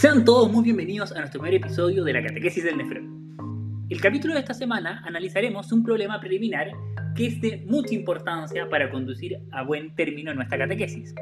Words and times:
Sean 0.00 0.24
todos 0.24 0.50
muy 0.50 0.64
bienvenidos 0.64 1.12
a 1.12 1.18
nuestro 1.18 1.42
primer 1.42 1.62
episodio 1.62 2.04
de 2.04 2.14
la 2.14 2.22
Catequesis 2.22 2.64
del 2.64 2.78
Nefrón. 2.78 3.84
El 3.90 4.00
capítulo 4.00 4.32
de 4.32 4.40
esta 4.40 4.54
semana 4.54 5.02
analizaremos 5.06 5.70
un 5.72 5.84
problema 5.84 6.18
preliminar 6.18 6.70
que 7.14 7.26
es 7.26 7.40
de 7.42 7.66
mucha 7.66 7.94
importancia 7.94 8.66
para 8.70 8.90
conducir 8.90 9.36
a 9.52 9.62
buen 9.62 9.94
término 9.94 10.32
nuestra 10.32 10.56
catequesis. 10.56 11.14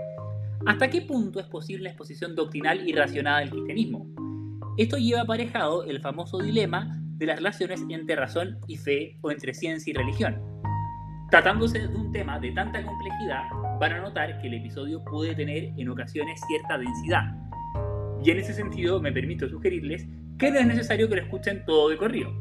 ¿Hasta 0.64 0.88
qué 0.88 1.00
punto 1.00 1.40
es 1.40 1.46
posible 1.46 1.82
la 1.82 1.88
exposición 1.88 2.36
doctrinal 2.36 2.88
y 2.88 2.92
racionada 2.92 3.40
del 3.40 3.50
cristianismo? 3.50 4.06
Esto 4.76 4.96
lleva 4.96 5.22
aparejado 5.22 5.82
el 5.82 6.00
famoso 6.00 6.38
dilema 6.38 7.02
de 7.16 7.26
las 7.26 7.38
relaciones 7.38 7.82
entre 7.88 8.14
razón 8.14 8.60
y 8.68 8.76
fe 8.76 9.18
o 9.22 9.32
entre 9.32 9.54
ciencia 9.54 9.90
y 9.90 9.94
religión. 9.94 10.40
Tratándose 11.32 11.80
de 11.80 11.88
un 11.88 12.12
tema 12.12 12.38
de 12.38 12.52
tanta 12.52 12.80
complejidad, 12.84 13.42
van 13.80 13.92
a 13.94 14.02
notar 14.02 14.40
que 14.40 14.46
el 14.46 14.54
episodio 14.54 15.02
puede 15.02 15.34
tener 15.34 15.64
en 15.76 15.88
ocasiones 15.88 16.40
cierta 16.46 16.78
densidad. 16.78 17.47
Y 18.24 18.30
en 18.30 18.38
ese 18.38 18.52
sentido 18.52 19.00
me 19.00 19.12
permito 19.12 19.48
sugerirles 19.48 20.06
que 20.38 20.50
no 20.50 20.58
es 20.58 20.66
necesario 20.66 21.08
que 21.08 21.16
lo 21.16 21.22
escuchen 21.22 21.64
todo 21.64 21.88
de 21.88 21.96
corrido, 21.96 22.32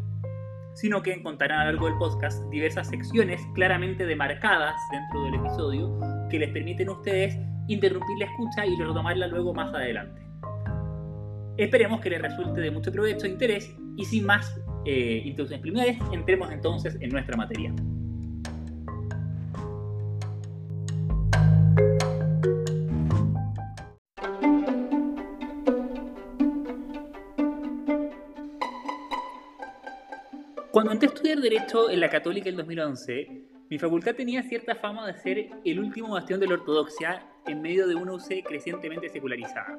sino 0.73 1.01
que 1.01 1.13
encontrarán 1.13 1.59
a 1.59 1.65
lo 1.65 1.71
largo 1.71 1.87
del 1.87 1.97
podcast 1.97 2.43
diversas 2.49 2.87
secciones 2.89 3.41
claramente 3.55 4.05
demarcadas 4.05 4.75
dentro 4.91 5.23
del 5.23 5.35
episodio 5.35 5.97
que 6.29 6.39
les 6.39 6.51
permiten 6.51 6.89
a 6.89 6.93
ustedes 6.93 7.37
interrumpir 7.67 8.17
la 8.19 8.25
escucha 8.25 8.65
y 8.65 8.75
retomarla 8.77 9.27
luego 9.27 9.53
más 9.53 9.73
adelante. 9.73 10.21
Esperemos 11.57 12.01
que 12.01 12.11
les 12.11 12.21
resulte 12.21 12.61
de 12.61 12.71
mucho 12.71 12.91
provecho 12.91 13.25
e 13.25 13.29
interés 13.29 13.75
y 13.97 14.05
sin 14.05 14.25
más 14.25 14.61
eh, 14.85 15.23
introducciones 15.25 15.61
preliminares, 15.61 15.97
entremos 16.13 16.51
entonces 16.51 16.97
en 17.01 17.09
nuestra 17.09 17.35
materia. 17.35 17.73
Entré 30.97 31.09
a 31.09 31.13
estudiar 31.13 31.39
Derecho 31.39 31.91
en 31.91 31.99
la 31.99 32.09
Católica 32.09 32.49
en 32.49 32.55
2011, 32.55 33.27
mi 33.69 33.77
facultad 33.77 34.15
tenía 34.15 34.41
cierta 34.41 34.73
fama 34.73 35.05
de 35.05 35.13
ser 35.13 35.49
el 35.63 35.79
último 35.79 36.09
bastión 36.09 36.39
de 36.39 36.47
la 36.47 36.55
ortodoxia 36.55 37.23
en 37.45 37.61
medio 37.61 37.87
de 37.87 37.93
una 37.93 38.13
UC 38.13 38.43
crecientemente 38.43 39.07
secularizada. 39.07 39.77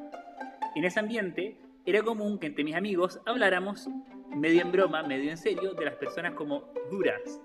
En 0.77 0.85
ese 0.85 1.01
ambiente, 1.01 1.57
era 1.85 2.03
común 2.03 2.39
que 2.39 2.47
entre 2.47 2.63
mis 2.63 2.77
amigos 2.77 3.19
habláramos, 3.27 3.89
medio 4.29 4.63
en 4.63 4.71
broma, 4.71 5.03
medio 5.03 5.29
en 5.29 5.37
serio, 5.37 5.75
de 5.75 5.87
las 5.87 5.97
personas 5.97 6.35
como 6.35 6.73
duras 6.89 7.41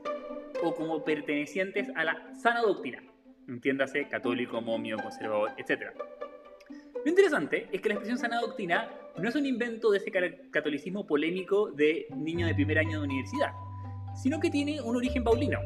o 0.62 0.76
como 0.76 1.04
pertenecientes 1.04 1.90
a 1.96 2.04
la 2.04 2.32
sana 2.36 2.62
doctrina, 2.62 3.02
entiéndase 3.48 4.08
católico, 4.08 4.62
momio, 4.62 4.98
conservador, 4.98 5.50
etc. 5.58 5.94
Lo 7.04 7.10
interesante 7.10 7.70
es 7.72 7.82
que 7.82 7.90
la 7.90 7.96
expresión 7.96 8.20
sana 8.20 8.40
doctrina 8.40 8.88
no 9.18 9.30
es 9.30 9.36
un 9.36 9.46
invento 9.46 9.92
de 9.92 10.00
ese 10.00 10.12
catolicismo 10.52 11.06
polémico 11.06 11.72
de 11.72 12.08
niño 12.16 12.48
de 12.48 12.56
primer 12.56 12.80
año 12.80 13.00
de 13.00 13.06
universidad, 13.06 13.52
sino 14.16 14.40
que 14.40 14.50
tiene 14.50 14.82
un 14.82 14.96
origen 14.96 15.24
paulino. 15.24 15.60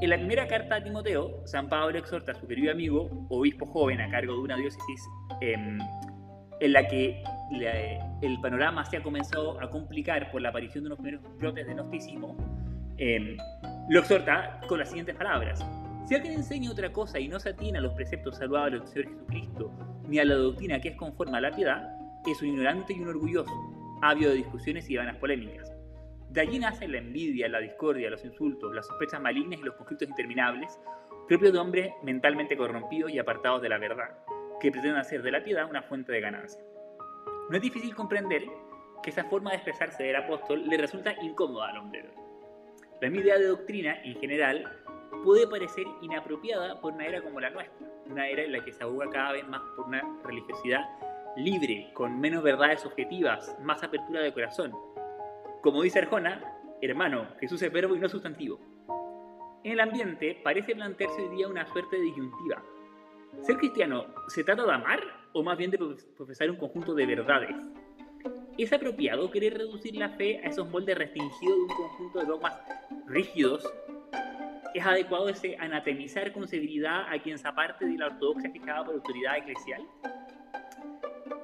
En 0.00 0.10
la 0.10 0.16
primera 0.16 0.48
carta 0.48 0.76
a 0.76 0.82
Timoteo, 0.82 1.46
San 1.46 1.68
Pablo 1.68 1.98
exhorta 1.98 2.32
a 2.32 2.34
su 2.34 2.46
querido 2.46 2.72
amigo, 2.72 3.08
obispo 3.28 3.66
joven 3.66 4.00
a 4.00 4.10
cargo 4.10 4.34
de 4.34 4.40
una 4.40 4.56
diócesis 4.56 5.00
em, 5.40 5.78
en 6.60 6.72
la 6.72 6.88
que 6.88 7.22
el 8.22 8.40
panorama 8.40 8.84
se 8.84 8.96
ha 8.96 9.02
comenzado 9.02 9.60
a 9.60 9.68
complicar 9.68 10.30
por 10.32 10.40
la 10.40 10.48
aparición 10.48 10.84
de 10.84 10.88
unos 10.88 10.98
primeros 10.98 11.38
brotes 11.38 11.66
de 11.66 11.74
gnosticismo, 11.74 12.36
em, 12.96 13.36
lo 13.90 14.00
exhorta 14.00 14.60
con 14.66 14.78
las 14.78 14.88
siguientes 14.88 15.14
palabras. 15.14 15.64
Si 16.06 16.14
alguien 16.14 16.34
enseña 16.34 16.70
otra 16.70 16.90
cosa 16.92 17.20
y 17.20 17.28
no 17.28 17.38
se 17.38 17.50
atiene 17.50 17.78
a 17.78 17.80
los 17.80 17.92
preceptos 17.92 18.38
salvables 18.38 18.80
del 18.80 18.88
Señor 18.88 19.08
Jesucristo, 19.08 19.70
ni 20.08 20.18
a 20.18 20.24
la 20.24 20.34
doctrina 20.34 20.80
que 20.80 20.88
es 20.88 20.96
conforme 20.96 21.38
a 21.38 21.42
la 21.42 21.50
piedad, 21.52 22.01
es 22.30 22.40
un 22.40 22.48
ignorante 22.48 22.92
y 22.92 23.00
un 23.00 23.08
orgulloso, 23.08 23.52
ávido 24.00 24.30
de 24.30 24.36
discusiones 24.36 24.88
y 24.88 24.96
vanas 24.96 25.16
polémicas. 25.16 25.72
De 26.30 26.40
allí 26.40 26.58
nacen 26.58 26.92
la 26.92 26.98
envidia, 26.98 27.48
la 27.48 27.58
discordia, 27.58 28.08
los 28.08 28.24
insultos, 28.24 28.74
las 28.74 28.86
sospechas 28.86 29.20
malignas 29.20 29.60
y 29.60 29.64
los 29.64 29.74
conflictos 29.74 30.08
interminables, 30.08 30.80
propios 31.28 31.52
de 31.52 31.58
hombres 31.58 31.92
mentalmente 32.02 32.56
corrompidos 32.56 33.10
y 33.10 33.18
apartados 33.18 33.60
de 33.60 33.68
la 33.68 33.78
verdad, 33.78 34.16
que 34.60 34.70
pretenden 34.70 34.98
hacer 34.98 35.22
de 35.22 35.32
la 35.32 35.42
piedad 35.42 35.68
una 35.68 35.82
fuente 35.82 36.12
de 36.12 36.20
ganancia. 36.20 36.62
No 37.50 37.56
es 37.56 37.62
difícil 37.62 37.94
comprender 37.94 38.44
que 39.02 39.10
esa 39.10 39.24
forma 39.24 39.50
de 39.50 39.56
expresarse 39.56 40.04
del 40.04 40.16
apóstol 40.16 40.66
le 40.66 40.76
resulta 40.78 41.14
incómoda 41.22 41.68
al 41.68 41.78
hombre. 41.78 42.08
La 43.00 43.08
idea 43.08 43.36
de 43.36 43.46
doctrina, 43.46 44.00
en 44.04 44.14
general, 44.20 44.64
puede 45.24 45.46
parecer 45.48 45.84
inapropiada 46.00 46.80
por 46.80 46.92
una 46.92 47.06
era 47.06 47.20
como 47.20 47.40
la 47.40 47.50
nuestra, 47.50 47.86
una 48.06 48.28
era 48.28 48.42
en 48.44 48.52
la 48.52 48.64
que 48.64 48.72
se 48.72 48.84
aboga 48.84 49.10
cada 49.10 49.32
vez 49.32 49.46
más 49.48 49.60
por 49.76 49.86
una 49.86 50.02
religiosidad 50.24 50.82
libre, 51.36 51.90
con 51.94 52.20
menos 52.20 52.42
verdades 52.42 52.84
objetivas, 52.84 53.56
más 53.60 53.82
apertura 53.82 54.20
de 54.20 54.32
corazón. 54.32 54.72
Como 55.62 55.82
dice 55.82 56.00
Arjona, 56.00 56.42
hermano, 56.80 57.28
Jesús 57.40 57.62
es 57.62 57.72
verbo 57.72 57.96
y 57.96 57.98
no 57.98 58.08
sustantivo. 58.08 58.60
En 59.64 59.72
el 59.72 59.80
ambiente 59.80 60.40
parece 60.42 60.74
plantearse 60.74 61.22
hoy 61.22 61.36
día 61.36 61.48
una 61.48 61.66
suerte 61.66 61.96
de 61.96 62.02
disyuntiva. 62.02 62.62
¿Ser 63.40 63.56
cristiano 63.56 64.06
se 64.28 64.44
trata 64.44 64.64
de 64.64 64.72
amar 64.72 65.00
o 65.32 65.42
más 65.42 65.56
bien 65.56 65.70
de 65.70 65.78
profesar 66.16 66.50
un 66.50 66.56
conjunto 66.56 66.94
de 66.94 67.06
verdades? 67.06 67.56
¿Es 68.58 68.72
apropiado 68.72 69.30
querer 69.30 69.56
reducir 69.56 69.96
la 69.96 70.10
fe 70.10 70.38
a 70.44 70.48
esos 70.48 70.68
moldes 70.68 70.98
restringidos 70.98 71.56
de 71.56 71.62
un 71.62 71.68
conjunto 71.68 72.18
de 72.18 72.26
dogmas 72.26 72.60
rígidos? 73.06 73.72
¿Es 74.74 74.84
adecuado 74.84 75.28
ese 75.28 75.56
anatemizar 75.58 76.32
con 76.32 76.46
severidad 76.46 77.06
a 77.08 77.22
quien 77.22 77.38
se 77.38 77.48
aparte 77.48 77.86
de 77.86 77.96
la 77.96 78.06
ortodoxia 78.06 78.50
fijada 78.50 78.84
por 78.84 78.94
autoridad 78.94 79.38
eclesial? 79.38 79.82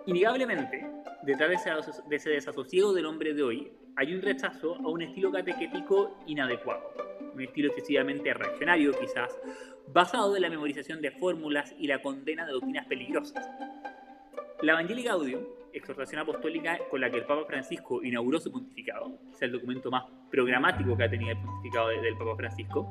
Innegablemente, 0.08 0.86
detrás 1.22 1.50
de 1.50 2.16
ese, 2.16 2.30
desasosiego 2.30 2.94
del 2.94 3.04
hombre 3.04 3.34
de 3.34 3.42
hoy, 3.42 3.70
hay 3.94 4.14
un 4.14 4.22
rechazo 4.22 4.76
a 4.76 4.88
un 4.88 5.02
estilo 5.02 5.30
catequético 5.30 6.16
inadecuado, 6.26 6.94
un 7.34 7.42
estilo 7.42 7.69
excesivamente 7.69 8.32
reaccionario 8.32 8.98
quizás, 8.98 9.38
basado 9.92 10.34
en 10.34 10.41
la 10.41 10.48
memorización 10.48 11.02
de 11.02 11.10
fórmulas 11.10 11.74
y 11.78 11.88
la 11.88 12.00
condena 12.00 12.47
de 12.47 12.52
doctrinas 12.52 12.86
peligrosas. 12.86 13.50
La 14.62 14.72
Evangelii 14.72 15.04
Gaudium, 15.04 15.42
exhortación 15.74 16.22
apostólica 16.22 16.78
con 16.88 17.02
la 17.02 17.10
que 17.10 17.18
el 17.18 17.24
Papa 17.24 17.44
Francisco 17.47 18.02
inauguró 18.02 18.41
su 18.41 18.50
pontificado, 18.50 19.12
es 19.30 19.42
el 19.42 19.52
documento 19.52 19.91
más 19.91 20.04
programático 20.30 20.97
que 20.97 21.04
ha 21.04 21.10
tenido 21.10 21.32
el 21.32 21.36
pontificado 21.36 21.88
del 21.88 22.16
Papa 22.16 22.34
Francisco, 22.34 22.91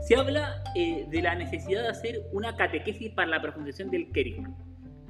se 0.00 0.16
habla 0.16 0.64
eh, 0.74 1.04
de 1.06 1.20
la 1.20 1.34
necesidad 1.34 1.82
de 1.82 1.88
hacer 1.88 2.22
una 2.32 2.56
catequesis 2.56 3.12
para 3.12 3.28
la 3.28 3.42
profundización 3.42 3.90
del 3.90 4.10
querigma, 4.10 4.56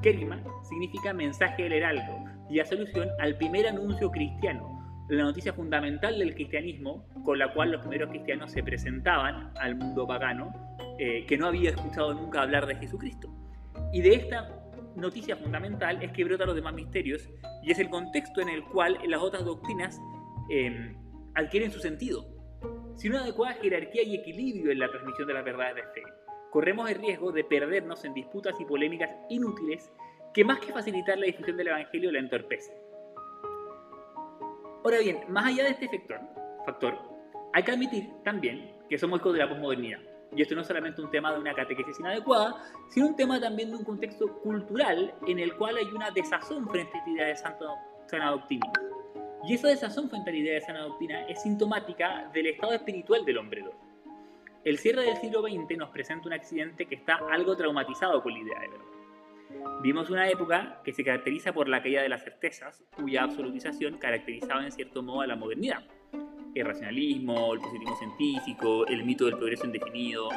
Kerigma 0.02 0.42
significa 0.62 1.12
mensaje 1.12 1.64
del 1.64 1.74
heraldo 1.74 2.24
y 2.48 2.60
hace 2.60 2.74
alusión 2.74 3.08
al 3.18 3.36
primer 3.36 3.66
anuncio 3.66 4.10
cristiano, 4.10 5.04
la 5.08 5.24
noticia 5.24 5.52
fundamental 5.52 6.18
del 6.18 6.34
cristianismo 6.34 7.06
con 7.24 7.38
la 7.38 7.52
cual 7.52 7.72
los 7.72 7.80
primeros 7.80 8.10
cristianos 8.10 8.52
se 8.52 8.62
presentaban 8.62 9.52
al 9.60 9.76
mundo 9.76 10.06
pagano 10.06 10.52
eh, 10.98 11.24
que 11.26 11.38
no 11.38 11.46
había 11.46 11.70
escuchado 11.70 12.14
nunca 12.14 12.42
hablar 12.42 12.66
de 12.66 12.76
Jesucristo. 12.76 13.32
Y 13.92 14.00
de 14.02 14.14
esta 14.14 14.48
noticia 14.96 15.36
fundamental 15.36 16.02
es 16.02 16.10
que 16.12 16.24
brotan 16.24 16.48
los 16.48 16.56
demás 16.56 16.74
misterios 16.74 17.28
y 17.62 17.70
es 17.70 17.78
el 17.78 17.88
contexto 17.88 18.40
en 18.40 18.48
el 18.48 18.64
cual 18.64 18.98
las 19.06 19.20
otras 19.20 19.44
doctrinas 19.44 20.00
em, 20.50 20.96
adquieren 21.34 21.70
su 21.70 21.80
sentido. 21.80 22.26
Sin 22.96 23.12
una 23.12 23.22
adecuada 23.22 23.54
jerarquía 23.54 24.02
y 24.02 24.16
equilibrio 24.16 24.72
en 24.72 24.78
la 24.78 24.88
transmisión 24.88 25.28
de 25.28 25.34
las 25.34 25.44
verdades 25.44 25.76
de 25.76 25.82
fe 25.82 26.25
corremos 26.56 26.88
el 26.88 26.96
riesgo 26.96 27.32
de 27.32 27.44
perdernos 27.44 28.02
en 28.06 28.14
disputas 28.14 28.58
y 28.58 28.64
polémicas 28.64 29.10
inútiles 29.28 29.92
que 30.32 30.42
más 30.42 30.58
que 30.58 30.72
facilitar 30.72 31.18
la 31.18 31.26
difusión 31.26 31.58
del 31.58 31.68
Evangelio 31.68 32.10
la 32.10 32.18
entorpecen. 32.18 32.74
Ahora 34.82 35.00
bien, 35.00 35.20
más 35.28 35.48
allá 35.48 35.64
de 35.64 35.70
este 35.72 35.86
factor, 35.86 36.18
factor, 36.64 36.98
hay 37.52 37.62
que 37.62 37.72
admitir 37.72 38.08
también 38.24 38.72
que 38.88 38.96
somos 38.96 39.20
hijos 39.20 39.34
de 39.34 39.40
la 39.40 39.50
posmodernidad. 39.50 39.98
Y 40.34 40.40
esto 40.40 40.54
no 40.54 40.62
es 40.62 40.66
solamente 40.66 41.02
un 41.02 41.10
tema 41.10 41.30
de 41.30 41.40
una 41.40 41.52
catequesis 41.52 42.00
inadecuada, 42.00 42.64
sino 42.88 43.08
un 43.08 43.16
tema 43.16 43.38
también 43.38 43.68
de 43.68 43.76
un 43.76 43.84
contexto 43.84 44.40
cultural 44.40 45.12
en 45.26 45.38
el 45.38 45.54
cual 45.58 45.76
hay 45.76 45.88
una 45.94 46.10
desazón 46.10 46.70
frente 46.70 46.96
a 46.96 47.00
esta 47.00 47.10
idea 47.10 47.26
de 47.26 47.36
sana 47.36 48.30
doctrina. 48.30 48.72
Y 49.46 49.52
esa 49.52 49.68
desazón 49.68 50.08
frente 50.08 50.30
a 50.30 50.32
la 50.32 50.38
idea 50.38 50.54
de 50.54 50.60
sana 50.62 50.84
doctrina 50.84 51.26
es 51.28 51.42
sintomática 51.42 52.30
del 52.32 52.46
estado 52.46 52.72
espiritual 52.72 53.26
del 53.26 53.36
hombre. 53.36 53.62
El 54.66 54.78
cierre 54.78 55.04
del 55.04 55.16
siglo 55.18 55.42
XX 55.42 55.78
nos 55.78 55.90
presenta 55.90 56.26
un 56.26 56.32
accidente 56.32 56.86
que 56.86 56.96
está 56.96 57.20
algo 57.30 57.56
traumatizado 57.56 58.20
con 58.20 58.32
la 58.32 58.40
idea 58.40 58.58
de 58.58 58.66
verdad. 58.66 59.80
Vimos 59.80 60.10
una 60.10 60.28
época 60.28 60.80
que 60.84 60.92
se 60.92 61.04
caracteriza 61.04 61.52
por 61.52 61.68
la 61.68 61.80
caída 61.80 62.02
de 62.02 62.08
las 62.08 62.24
certezas, 62.24 62.82
cuya 62.96 63.22
absolutización 63.22 63.96
caracterizaba 63.98 64.64
en 64.64 64.72
cierto 64.72 65.04
modo 65.04 65.20
a 65.20 65.28
la 65.28 65.36
modernidad. 65.36 65.84
El 66.52 66.66
racionalismo, 66.66 67.54
el 67.54 67.60
positivismo 67.60 67.96
científico, 67.96 68.84
el 68.88 69.04
mito 69.04 69.26
del 69.26 69.36
progreso 69.36 69.66
indefinido, 69.66 70.30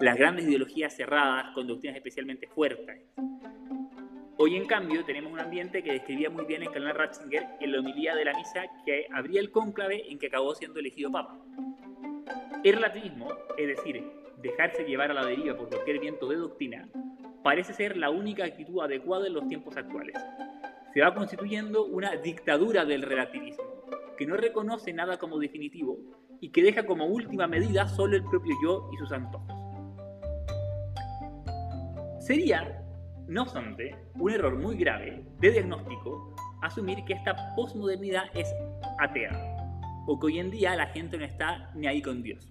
las 0.00 0.16
grandes 0.16 0.46
ideologías 0.46 0.96
cerradas 0.96 1.52
con 1.52 1.66
doctrinas 1.66 1.98
especialmente 1.98 2.46
fuertes. 2.46 3.02
Hoy, 4.38 4.56
en 4.56 4.64
cambio, 4.64 5.04
tenemos 5.04 5.30
un 5.30 5.40
ambiente 5.40 5.82
que 5.82 5.92
describía 5.92 6.30
muy 6.30 6.46
bien 6.46 6.62
el 6.62 6.70
canal 6.70 6.94
Ratzinger 6.94 7.48
en 7.60 7.70
la 7.70 7.80
homilía 7.80 8.14
de 8.14 8.24
la 8.24 8.32
misa 8.32 8.64
que 8.86 9.08
abría 9.12 9.40
el 9.40 9.50
cónclave 9.50 10.10
en 10.10 10.18
que 10.18 10.28
acabó 10.28 10.54
siendo 10.54 10.80
elegido 10.80 11.12
papa. 11.12 11.38
El 12.64 12.76
relativismo, 12.76 13.28
es 13.58 13.76
decir, 13.76 14.02
dejarse 14.40 14.84
llevar 14.84 15.10
a 15.10 15.14
la 15.14 15.26
deriva 15.26 15.54
por 15.54 15.68
cualquier 15.68 16.00
viento 16.00 16.26
de 16.26 16.36
doctrina, 16.36 16.88
parece 17.42 17.74
ser 17.74 17.94
la 17.94 18.08
única 18.08 18.46
actitud 18.46 18.80
adecuada 18.80 19.26
en 19.26 19.34
los 19.34 19.46
tiempos 19.48 19.76
actuales. 19.76 20.16
se 20.94 21.02
va 21.02 21.14
constituyendo 21.14 21.84
una 21.84 22.16
dictadura 22.16 22.86
del 22.86 23.02
relativismo, 23.02 23.64
que 24.16 24.26
no 24.26 24.36
reconoce 24.38 24.94
nada 24.94 25.18
como 25.18 25.38
definitivo 25.38 25.98
y 26.40 26.52
que 26.52 26.62
deja 26.62 26.86
como 26.86 27.04
última 27.04 27.46
medida 27.46 27.86
solo 27.86 28.16
el 28.16 28.24
propio 28.24 28.54
yo 28.62 28.88
y 28.94 28.96
sus 28.96 29.12
antojos. 29.12 29.52
Sería, 32.18 32.82
no 33.26 33.42
obstante, 33.42 33.94
un 34.14 34.30
error 34.30 34.56
muy 34.56 34.78
grave 34.78 35.22
de 35.38 35.50
diagnóstico 35.50 36.34
asumir 36.62 37.04
que 37.04 37.12
esta 37.12 37.54
posmodernidad 37.56 38.24
es 38.34 38.48
atea, 39.00 39.53
o 40.06 40.18
que 40.18 40.26
hoy 40.26 40.38
en 40.38 40.50
día 40.50 40.76
la 40.76 40.86
gente 40.86 41.16
no 41.18 41.24
está 41.24 41.70
ni 41.74 41.86
ahí 41.86 42.02
con 42.02 42.22
Dios. 42.22 42.48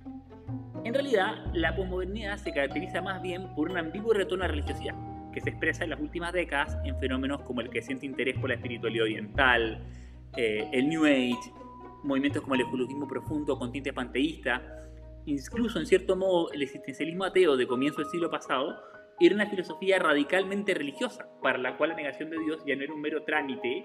En 0.84 0.94
realidad, 0.94 1.46
la 1.54 1.76
posmodernidad 1.76 2.38
se 2.38 2.52
caracteriza 2.52 3.02
más 3.02 3.22
bien 3.22 3.54
por 3.56 3.70
un 3.70 3.78
ambiguo 3.78 4.14
retorno 4.14 4.44
a 4.44 4.48
la 4.48 4.54
religiosidad, 4.54 4.96
que 5.32 5.40
se 5.40 5.50
expresa 5.50 5.84
en 5.84 5.92
las 5.92 6.00
últimas 6.00 6.34
décadas 6.34 6.78
en 6.84 7.00
fenómenos 7.00 7.42
como 7.44 7.62
el 7.62 7.70
creciente 7.70 8.06
interés 8.06 8.38
por 8.38 8.50
la 8.50 8.56
espiritualidad 8.56 9.06
oriental, 9.06 9.82
eh, 10.36 10.68
el 10.74 10.90
New 10.90 11.06
Age, 11.06 11.54
movimientos 12.04 12.42
como 12.42 12.56
el 12.56 12.62
ecologismo 12.62 13.08
profundo 13.08 13.58
con 13.58 13.72
tinte 13.72 13.94
panteísta, 13.94 14.62
incluso 15.26 15.80
en 15.80 15.86
cierto 15.86 16.18
modo 16.18 16.52
el 16.52 16.62
existencialismo 16.62 17.24
ateo 17.24 17.56
de 17.56 17.66
comienzo 17.66 18.02
del 18.02 18.10
siglo 18.10 18.30
pasado, 18.30 18.76
era 19.20 19.36
una 19.36 19.50
filosofía 19.50 20.00
radicalmente 20.00 20.74
religiosa, 20.74 21.28
para 21.42 21.58
la 21.58 21.78
cual 21.78 21.92
la 21.92 21.96
negación 21.96 22.30
de 22.30 22.40
Dios 22.40 22.64
ya 22.66 22.76
no 22.76 22.84
era 22.84 22.94
un 22.94 23.02
mero 23.02 23.24
trámite, 23.24 23.84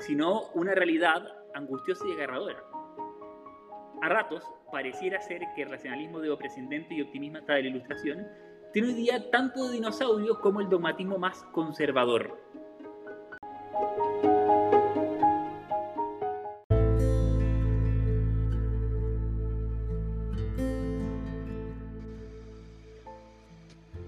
sino 0.00 0.50
una 0.54 0.74
realidad 0.74 1.22
angustiosa 1.54 2.04
y 2.08 2.12
agarradora. 2.12 2.60
A 4.02 4.08
ratos, 4.08 4.42
pareciera 4.72 5.20
ser 5.20 5.42
que 5.54 5.62
el 5.62 5.70
racionalismo 5.70 6.20
de 6.20 6.34
prescindente 6.34 6.94
y 6.94 7.02
optimista 7.02 7.52
de 7.52 7.64
la 7.64 7.68
ilustración 7.68 8.26
tiene 8.72 8.88
hoy 8.88 8.94
día 8.94 9.30
tanto 9.30 9.66
de 9.66 9.74
dinosaurio 9.74 10.40
como 10.40 10.62
el 10.62 10.70
dogmatismo 10.70 11.18
más 11.18 11.42
conservador. 11.52 12.38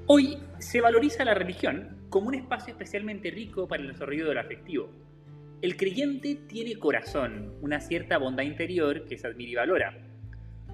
Hoy 0.07 0.39
se 0.59 0.81
valoriza 0.81 1.23
la 1.27 1.35
religión 1.35 2.07
como 2.09 2.29
un 2.29 2.35
espacio 2.35 2.73
especialmente 2.73 3.31
rico 3.31 3.69
para 3.69 3.83
el 3.83 3.89
desarrollo 3.89 4.27
del 4.27 4.39
afectivo, 4.39 4.89
el 5.63 5.77
creyente 5.77 6.35
tiene 6.49 6.77
corazón, 6.77 7.55
una 7.61 7.79
cierta 7.79 8.19
bondad 8.19 8.43
interior 8.43 9.05
que 9.05 9.17
se 9.17 9.29
admira 9.29 9.51
y 9.53 9.55
valora. 9.55 9.97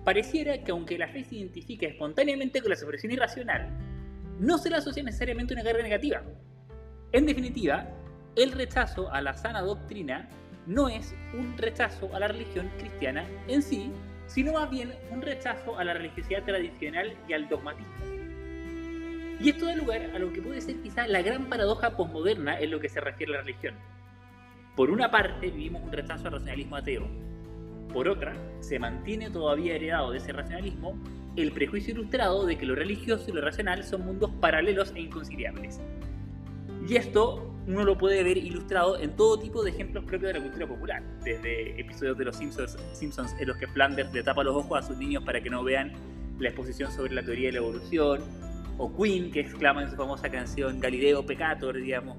Pareciera 0.03 0.65
que 0.65 0.71
aunque 0.71 0.97
la 0.97 1.09
fe 1.09 1.25
se 1.25 1.37
identifica 1.37 1.87
espontáneamente 1.87 2.63
con 2.63 2.71
la 2.71 2.77
superación 2.77 3.13
irracional, 3.13 3.69
no 4.41 4.57
se 4.57 4.71
la 4.71 4.79
asocia 4.79 5.03
necesariamente 5.03 5.53
una 5.53 5.63
carga 5.63 5.83
negativa. 5.83 6.23
En 7.13 7.27
definitiva, 7.27 7.87
el 8.35 8.53
rechazo 8.53 9.13
a 9.13 9.21
la 9.21 9.35
sana 9.35 9.61
doctrina 9.61 10.27
no 10.67 10.89
es 10.89 11.15
un 11.35 11.59
rechazo 11.59 12.15
a 12.15 12.21
la 12.21 12.29
religión 12.29 12.71
cristiana 12.79 13.27
en 13.47 13.61
sí, 13.61 13.93
sino 14.27 14.55
más 14.55 14.71
bien 14.71 14.95
un 15.11 15.21
rechazo 15.21 15.79
a 15.79 15.85
la 15.85 15.93
religiosidad 15.93 16.45
tradicional 16.45 17.15
y 17.29 17.35
al 17.35 17.47
dogmatismo. 17.47 17.93
Y 19.39 19.51
esto 19.51 19.67
da 19.67 19.77
lugar 19.77 20.01
a 20.15 20.19
lo 20.19 20.33
que 20.33 20.41
puede 20.41 20.63
ser 20.63 20.77
quizá 20.81 21.07
la 21.07 21.21
gran 21.21 21.51
paradoja 21.51 21.95
posmoderna 21.95 22.59
en 22.59 22.71
lo 22.71 22.81
que 22.81 22.89
se 22.89 23.03
refiere 23.03 23.35
a 23.35 23.37
la 23.37 23.43
religión 23.43 23.75
por 24.79 24.93
una 24.93 25.11
parte, 25.11 25.51
vivimos 25.51 25.83
un 25.83 25.91
rechazo 25.91 26.29
al 26.29 26.35
racionalismo 26.35 26.77
ateo. 26.77 27.09
Por 27.93 28.09
otra, 28.09 28.37
se 28.61 28.79
mantiene 28.79 29.29
todavía 29.29 29.75
heredado 29.75 30.13
de 30.13 30.19
ese 30.19 30.33
racionalismo 30.33 30.97
el 31.35 31.51
prejuicio 31.51 31.95
ilustrado 31.95 32.47
de 32.47 32.57
que 32.57 32.65
lo 32.65 32.77
religioso 32.77 33.25
y 33.29 33.33
lo 33.33 33.41
racional 33.41 33.83
son 33.83 34.07
mundos 34.07 34.31
paralelos 34.41 34.93
e 34.95 35.01
inconciliables. 35.01 35.81
Y 36.89 36.95
esto 36.95 37.53
uno 37.67 37.83
lo 37.83 37.99
puede 37.99 38.23
ver 38.23 38.39
ilustrado 38.39 39.01
en 39.01 39.17
todo 39.17 39.41
tipo 39.41 39.65
de 39.65 39.71
ejemplos 39.71 40.05
propios 40.05 40.33
de 40.33 40.39
la 40.39 40.45
cultura 40.45 40.69
popular, 40.69 41.03
desde 41.25 41.81
episodios 41.81 42.17
de 42.17 42.25
Los 42.27 42.37
Simpsons, 42.37 43.35
en 43.41 43.49
los 43.49 43.57
que 43.57 43.67
Flanders 43.67 44.13
le 44.13 44.23
tapa 44.23 44.45
los 44.45 44.55
ojos 44.55 44.79
a 44.79 44.87
sus 44.87 44.97
niños 44.97 45.25
para 45.25 45.41
que 45.41 45.51
no 45.51 45.65
vean 45.65 45.93
la 46.39 46.51
exposición 46.51 46.93
sobre 46.93 47.15
la 47.15 47.25
teoría 47.25 47.49
de 47.49 47.55
la 47.55 47.59
evolución, 47.59 48.21
o 48.77 48.97
Queen, 48.97 49.33
que 49.33 49.41
exclama 49.41 49.83
en 49.83 49.91
su 49.91 49.97
famosa 49.97 50.31
canción 50.31 50.79
Galileo 50.79 51.27
Peccator, 51.27 51.75
digamos, 51.75 52.17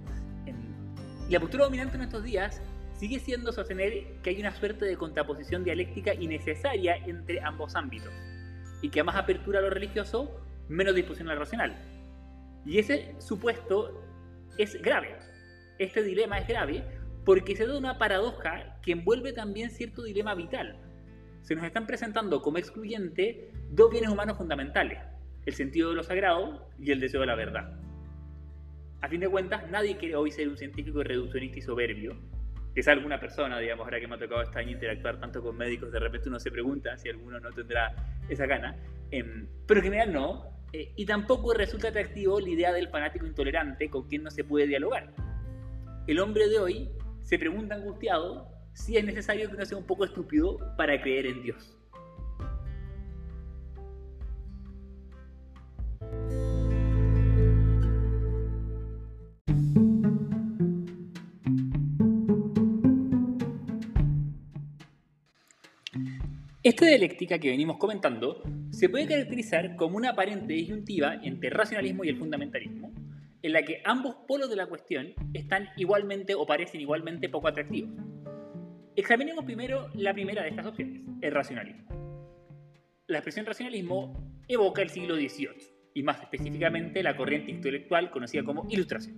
y 1.30 1.34
la 1.34 1.40
postura 1.40 1.66
dominante 1.66 1.96
en 1.96 2.02
estos 2.02 2.24
días 2.24 2.60
sigue 2.94 3.20
siendo 3.20 3.52
sostener 3.52 4.20
que 4.24 4.32
hay 4.32 4.40
una 4.40 4.52
suerte 4.52 4.86
de 4.86 4.98
contraposición 4.98 5.64
dialéctica 5.64 6.12
innecesaria 6.16 6.96
entre 7.06 7.40
ambos 7.42 7.76
ámbitos, 7.76 8.12
y 8.82 8.90
que 8.90 9.02
a 9.02 9.04
más 9.04 9.16
apertura 9.16 9.60
a 9.60 9.62
lo 9.62 9.70
religioso, 9.70 10.42
menos 10.70 10.96
disposición 10.96 11.30
a 11.30 11.36
lo 11.36 11.42
racional. 11.42 11.78
Y 12.66 12.80
ese 12.80 13.14
supuesto 13.20 14.04
es 14.58 14.82
grave. 14.82 15.18
Este 15.78 16.02
dilema 16.02 16.40
es 16.40 16.48
grave 16.48 16.84
porque 17.26 17.56
se 17.56 17.68
da 17.68 17.78
una 17.78 18.00
paradoja 18.00 18.80
que 18.82 18.94
envuelve 18.94 19.32
también 19.32 19.70
cierto 19.70 20.02
dilema 20.02 20.34
vital. 20.34 20.78
Se 21.44 21.54
nos 21.54 21.64
están 21.64 21.86
presentando 21.86 22.42
como 22.42 22.58
excluyente 22.58 23.52
dos 23.70 23.92
bienes 23.92 24.10
humanos 24.10 24.36
fundamentales, 24.36 24.98
el 25.46 25.54
sentido 25.54 25.90
de 25.90 25.96
lo 25.96 26.04
sagrado 26.04 26.68
y 26.80 26.92
el 26.92 27.00
deseo 27.00 27.22
de 27.22 27.28
la 27.28 27.36
verdad. 27.36 27.89
A 29.02 29.08
fin 29.08 29.22
de 29.22 29.30
cuentas, 29.30 29.70
nadie 29.72 29.96
quiere 29.96 30.16
hoy 30.16 30.30
ser 30.30 30.50
un 30.50 30.58
científico 30.58 31.02
reduccionista 31.04 31.60
y 31.60 31.62
soberbio, 31.62 32.18
que 32.74 32.82
es 32.82 32.88
alguna 32.90 33.18
persona, 33.18 33.58
digamos, 33.58 33.86
ahora 33.86 34.00
que 34.00 34.08
me 34.08 34.16
ha 34.16 34.20
tocado 34.20 34.42
este 34.42 34.60
año 34.60 34.72
interactuar 34.72 35.20
tanto 35.20 35.42
con 35.42 35.56
médicos, 35.56 35.92
de 35.92 36.00
repente 36.00 36.28
uno 36.28 36.40
se 36.40 36.52
pregunta 36.52 36.98
si 36.98 37.08
alguno 37.08 37.40
no 37.40 37.50
tendrá 37.52 37.96
esa 38.28 38.46
gana, 38.46 38.76
em, 39.12 39.48
pero 39.66 39.80
en 39.80 39.84
general 39.86 40.12
no, 40.12 40.60
eh, 40.74 40.92
y 40.98 41.06
tampoco 41.06 41.54
resulta 41.54 41.88
atractivo 41.88 42.42
la 42.42 42.50
idea 42.50 42.74
del 42.74 42.90
fanático 42.90 43.26
intolerante 43.26 43.90
con 43.90 44.08
quien 44.08 44.24
no 44.24 44.32
se 44.32 44.44
puede 44.44 44.68
dialogar. 44.68 45.14
El 46.06 46.20
hombre 46.20 46.50
de 46.50 46.60
hoy 46.60 46.90
se 47.22 47.40
pregunta 47.40 47.76
angustiado 47.76 48.52
si 48.74 48.98
es 48.98 49.06
necesario 49.06 49.48
que 49.48 49.56
uno 49.56 49.66
sea 49.66 49.78
un 49.78 49.86
poco 49.86 50.04
estúpido 50.04 50.58
para 50.76 51.02
creer 51.02 51.26
en 51.26 51.42
Dios. 51.42 51.78
Esta 66.70 66.86
dialéctica 66.86 67.40
que 67.40 67.50
venimos 67.50 67.78
comentando 67.78 68.44
se 68.70 68.90
puede 68.90 69.08
caracterizar 69.08 69.76
como 69.76 69.98
una 69.98 70.12
aparente 70.12 70.54
disyuntiva 70.54 71.16
entre 71.24 71.50
el 71.50 71.56
racionalismo 71.56 72.04
y 72.04 72.10
el 72.10 72.18
fundamentalismo, 72.18 72.92
en 73.42 73.54
la 73.54 73.64
que 73.64 73.82
ambos 73.86 74.18
polos 74.28 74.52
de 74.52 74.56
la 74.56 74.68
cuestión 74.68 75.16
están 75.34 75.70
igualmente 75.78 76.36
o 76.36 76.46
parecen 76.46 76.80
igualmente 76.82 77.28
poco 77.28 77.48
atractivos. 77.48 77.90
Examinemos 78.96 79.46
primero 79.46 79.90
la 79.96 80.14
primera 80.14 80.44
de 80.44 80.50
estas 80.50 80.68
opciones, 80.68 81.02
el 81.22 81.32
racionalismo. 81.32 81.90
La 83.08 83.18
expresión 83.18 83.48
racionalismo 83.48 84.14
evoca 84.48 84.84
el 84.84 84.92
siglo 84.92 85.16
XVIII, 85.16 85.50
y 85.96 86.04
más 86.04 86.22
específicamente 86.22 87.02
la 87.02 87.18
corriente 87.18 87.50
intelectual 87.50 88.12
conocida 88.12 88.44
como 88.44 88.68
ilustración. 88.70 89.18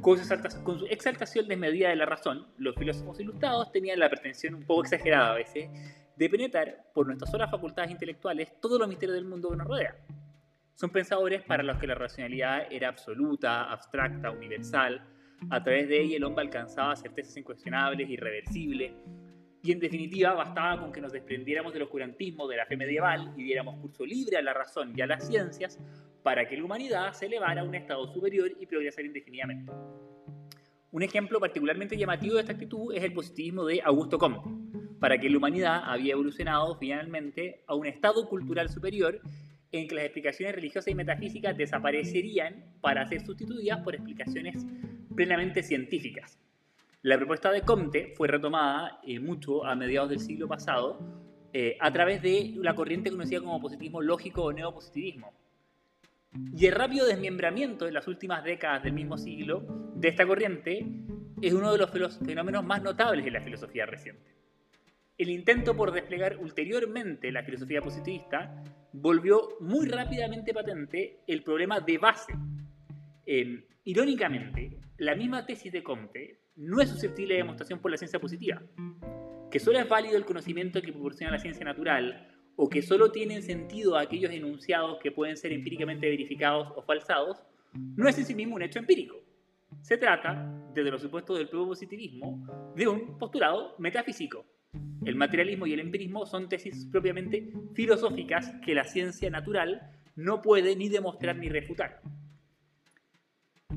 Con 0.00 0.18
su, 0.18 0.86
exaltación 0.90 1.46
desmedida 1.46 1.90
de 1.90 1.96
la 1.96 2.06
razón, 2.06 2.48
los 2.58 2.74
filósofos 2.74 3.20
ilustrados 3.20 3.70
tenían 3.70 4.00
la 4.00 4.10
pretensión 4.10 4.56
un 4.56 4.64
poco 4.64 4.82
exagerada 4.82 5.30
a 5.30 5.34
veces 5.36 5.70
de 6.16 6.28
penetrar 6.28 6.90
por 6.92 7.06
nuestras 7.06 7.30
solas 7.30 7.50
facultades 7.50 7.90
intelectuales 7.90 8.60
todo 8.60 8.78
lo 8.78 8.86
misterio 8.86 9.14
del 9.14 9.24
mundo 9.24 9.50
que 9.50 9.56
nos 9.56 9.66
rodea. 9.66 9.96
Son 10.74 10.90
pensadores 10.90 11.42
para 11.42 11.62
los 11.62 11.78
que 11.78 11.86
la 11.86 11.94
racionalidad 11.94 12.66
era 12.70 12.88
absoluta, 12.88 13.70
abstracta, 13.70 14.30
universal. 14.30 15.06
A 15.50 15.62
través 15.62 15.88
de 15.88 16.00
ella 16.00 16.16
el 16.16 16.24
hombre 16.24 16.44
alcanzaba 16.44 16.96
certezas 16.96 17.36
incuestionables, 17.36 18.08
irreversibles. 18.10 18.92
Y 19.62 19.72
en 19.72 19.78
definitiva 19.78 20.34
bastaba 20.34 20.80
con 20.80 20.92
que 20.92 21.00
nos 21.00 21.12
desprendiéramos 21.12 21.72
del 21.72 21.82
oscurantismo 21.82 22.46
de 22.48 22.56
la 22.56 22.66
fe 22.66 22.76
medieval 22.76 23.32
y 23.36 23.44
diéramos 23.44 23.80
curso 23.80 24.04
libre 24.04 24.36
a 24.36 24.42
la 24.42 24.52
razón 24.52 24.92
y 24.96 25.00
a 25.00 25.06
las 25.06 25.26
ciencias 25.26 25.78
para 26.22 26.46
que 26.46 26.56
la 26.56 26.64
humanidad 26.64 27.12
se 27.12 27.26
elevara 27.26 27.62
a 27.62 27.64
un 27.64 27.74
estado 27.74 28.06
superior 28.12 28.50
y 28.58 28.66
progresara 28.66 29.06
indefinidamente. 29.06 29.72
Un 30.90 31.02
ejemplo 31.02 31.40
particularmente 31.40 31.96
llamativo 31.96 32.34
de 32.34 32.40
esta 32.42 32.52
actitud 32.52 32.94
es 32.94 33.02
el 33.02 33.12
positivismo 33.12 33.64
de 33.64 33.80
Augusto 33.82 34.18
Comte, 34.18 34.63
para 35.00 35.18
que 35.18 35.28
la 35.28 35.38
humanidad 35.38 35.82
había 35.84 36.12
evolucionado 36.12 36.76
finalmente 36.76 37.62
a 37.66 37.74
un 37.74 37.86
estado 37.86 38.28
cultural 38.28 38.68
superior 38.68 39.20
en 39.72 39.88
que 39.88 39.94
las 39.94 40.04
explicaciones 40.04 40.54
religiosas 40.54 40.92
y 40.92 40.94
metafísicas 40.94 41.56
desaparecerían 41.56 42.64
para 42.80 43.06
ser 43.06 43.24
sustituidas 43.24 43.80
por 43.80 43.94
explicaciones 43.94 44.64
plenamente 45.14 45.62
científicas. 45.62 46.38
La 47.02 47.18
propuesta 47.18 47.50
de 47.50 47.62
Comte 47.62 48.14
fue 48.16 48.28
retomada 48.28 49.00
eh, 49.06 49.18
mucho 49.18 49.64
a 49.64 49.74
mediados 49.74 50.10
del 50.10 50.20
siglo 50.20 50.48
pasado 50.48 50.98
eh, 51.52 51.76
a 51.80 51.92
través 51.92 52.22
de 52.22 52.54
la 52.56 52.74
corriente 52.74 53.10
conocida 53.10 53.40
como 53.40 53.60
positivismo 53.60 54.00
lógico 54.00 54.44
o 54.44 54.52
neopositivismo. 54.52 55.32
Y 56.56 56.66
el 56.66 56.72
rápido 56.72 57.06
desmembramiento 57.06 57.86
en 57.86 57.94
las 57.94 58.08
últimas 58.08 58.42
décadas 58.42 58.82
del 58.82 58.92
mismo 58.92 59.18
siglo 59.18 59.92
de 59.94 60.08
esta 60.08 60.26
corriente 60.26 60.86
es 61.42 61.52
uno 61.52 61.72
de 61.72 61.78
los 61.78 62.18
fenómenos 62.18 62.64
más 62.64 62.82
notables 62.82 63.24
de 63.24 63.30
la 63.30 63.40
filosofía 63.40 63.86
reciente. 63.86 64.43
El 65.16 65.30
intento 65.30 65.76
por 65.76 65.92
desplegar 65.92 66.38
ulteriormente 66.38 67.30
la 67.30 67.44
filosofía 67.44 67.80
positivista 67.80 68.64
volvió 68.92 69.48
muy 69.60 69.86
rápidamente 69.86 70.52
patente 70.52 71.20
el 71.28 71.44
problema 71.44 71.78
de 71.78 71.98
base. 71.98 72.32
Em, 73.24 73.64
irónicamente, 73.84 74.76
la 74.98 75.14
misma 75.14 75.46
tesis 75.46 75.72
de 75.72 75.84
Comte 75.84 76.40
no 76.56 76.80
es 76.80 76.90
susceptible 76.90 77.34
de 77.34 77.42
demostración 77.42 77.78
por 77.78 77.92
la 77.92 77.96
ciencia 77.96 78.18
positiva, 78.18 78.60
que 79.52 79.60
solo 79.60 79.78
es 79.78 79.88
válido 79.88 80.16
el 80.16 80.24
conocimiento 80.24 80.82
que 80.82 80.92
proporciona 80.92 81.32
la 81.32 81.38
ciencia 81.38 81.64
natural, 81.64 82.34
o 82.56 82.68
que 82.68 82.82
solo 82.82 83.12
tienen 83.12 83.42
sentido 83.42 83.96
aquellos 83.96 84.32
enunciados 84.32 84.98
que 85.00 85.12
pueden 85.12 85.36
ser 85.36 85.52
empíricamente 85.52 86.08
verificados 86.08 86.72
o 86.74 86.82
falsados, 86.82 87.40
no 87.72 88.08
es 88.08 88.18
en 88.18 88.24
sí 88.24 88.34
mismo 88.34 88.56
un 88.56 88.62
hecho 88.62 88.80
empírico. 88.80 89.16
Se 89.80 89.96
trata, 89.96 90.52
desde 90.72 90.90
los 90.90 91.02
supuestos 91.02 91.38
del 91.38 91.48
propio 91.48 91.68
positivismo, 91.68 92.72
de 92.74 92.88
un 92.88 93.16
postulado 93.18 93.76
metafísico. 93.78 94.44
El 95.04 95.16
materialismo 95.16 95.66
y 95.66 95.74
el 95.74 95.80
empirismo 95.80 96.24
son 96.24 96.48
tesis 96.48 96.86
propiamente 96.90 97.52
filosóficas 97.74 98.54
que 98.64 98.74
la 98.74 98.84
ciencia 98.84 99.28
natural 99.28 99.82
no 100.16 100.40
puede 100.40 100.76
ni 100.76 100.88
demostrar 100.88 101.36
ni 101.36 101.48
refutar. 101.48 102.00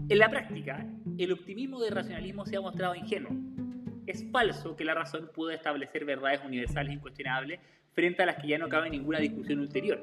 En 0.10 0.20
la 0.20 0.30
práctica, 0.30 0.88
el 1.18 1.34
optimismo 1.34 1.82
del 1.82 1.94
racionalismo 1.94 2.46
se 2.46 2.56
ha 2.56 2.62
mostrado 2.62 2.96
ingenuo. 2.96 3.32
Es 4.06 4.26
falso 4.32 4.78
que 4.78 4.86
la 4.86 4.94
razón 4.94 5.30
pueda 5.36 5.54
establecer 5.54 6.06
verdades 6.06 6.40
universales 6.46 6.94
incuestionables 6.94 7.60
frente 7.92 8.24
a 8.24 8.26
las 8.26 8.38
que 8.38 8.48
ya 8.48 8.58
no 8.58 8.70
cabe 8.70 8.90
ninguna 8.90 9.20
discusión 9.20 9.60
ulterior. 9.60 10.02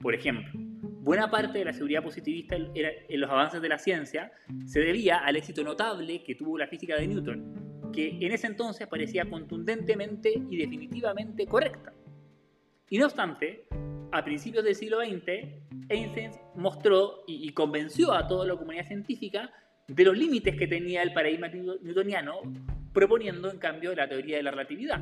Por 0.00 0.14
ejemplo, 0.14 0.52
buena 0.54 1.28
parte 1.28 1.58
de 1.58 1.64
la 1.64 1.72
seguridad 1.72 2.04
positivista 2.04 2.54
en 2.54 3.20
los 3.20 3.30
avances 3.30 3.60
de 3.60 3.68
la 3.68 3.78
ciencia 3.78 4.30
se 4.66 4.78
debía 4.78 5.16
al 5.16 5.34
éxito 5.34 5.64
notable 5.64 6.22
que 6.22 6.36
tuvo 6.36 6.56
la 6.56 6.68
física 6.68 6.94
de 6.94 7.08
Newton, 7.08 7.67
que 7.92 8.18
en 8.20 8.32
ese 8.32 8.46
entonces 8.46 8.86
parecía 8.86 9.28
contundentemente 9.28 10.32
y 10.50 10.56
definitivamente 10.56 11.46
correcta. 11.46 11.92
Y 12.90 12.98
no 12.98 13.06
obstante, 13.06 13.66
a 14.12 14.24
principios 14.24 14.64
del 14.64 14.74
siglo 14.74 15.00
XX, 15.00 15.48
Einstein 15.88 16.30
mostró 16.54 17.24
y, 17.26 17.50
convenció 17.52 18.12
a 18.12 18.26
toda 18.26 18.46
la 18.46 18.56
comunidad 18.56 18.86
científica 18.86 19.50
de 19.86 20.04
los 20.04 20.16
límites 20.16 20.56
que 20.56 20.66
tenía 20.66 21.02
el 21.02 21.12
paradigma 21.12 21.48
newtoniano, 21.48 22.40
proponiendo 22.92 23.50
en 23.50 23.58
cambio 23.58 23.94
la 23.94 24.08
teoría 24.08 24.38
de 24.38 24.42
la 24.42 24.50
relatividad. 24.50 25.00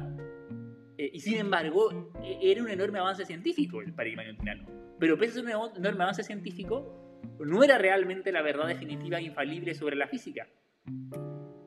Eh, 0.99 1.11
y 1.13 1.21
sin 1.21 1.37
embargo, 1.39 2.11
e, 2.23 2.39
era 2.51 2.63
un 2.63 2.69
enorme 2.69 2.99
avance 2.99 3.25
científico 3.25 3.81
el 3.81 3.93
paradigma 3.93 4.25
newtoniano. 4.25 4.67
Pero 4.99 5.19
pese 5.19 5.41
a 5.53 5.59
un 5.59 5.77
enorme 5.77 6.03
avance 6.03 6.23
científico, 6.23 7.07
no 7.39 7.63
era 7.63 7.79
realmente 7.79 8.33
la 8.33 8.43
verdad 8.43 8.67
definitiva 8.67 9.19
e 9.19 9.25
infalible 9.25 9.75
sobre 9.75 9.97
la 9.97 10.09
física. 10.09 10.49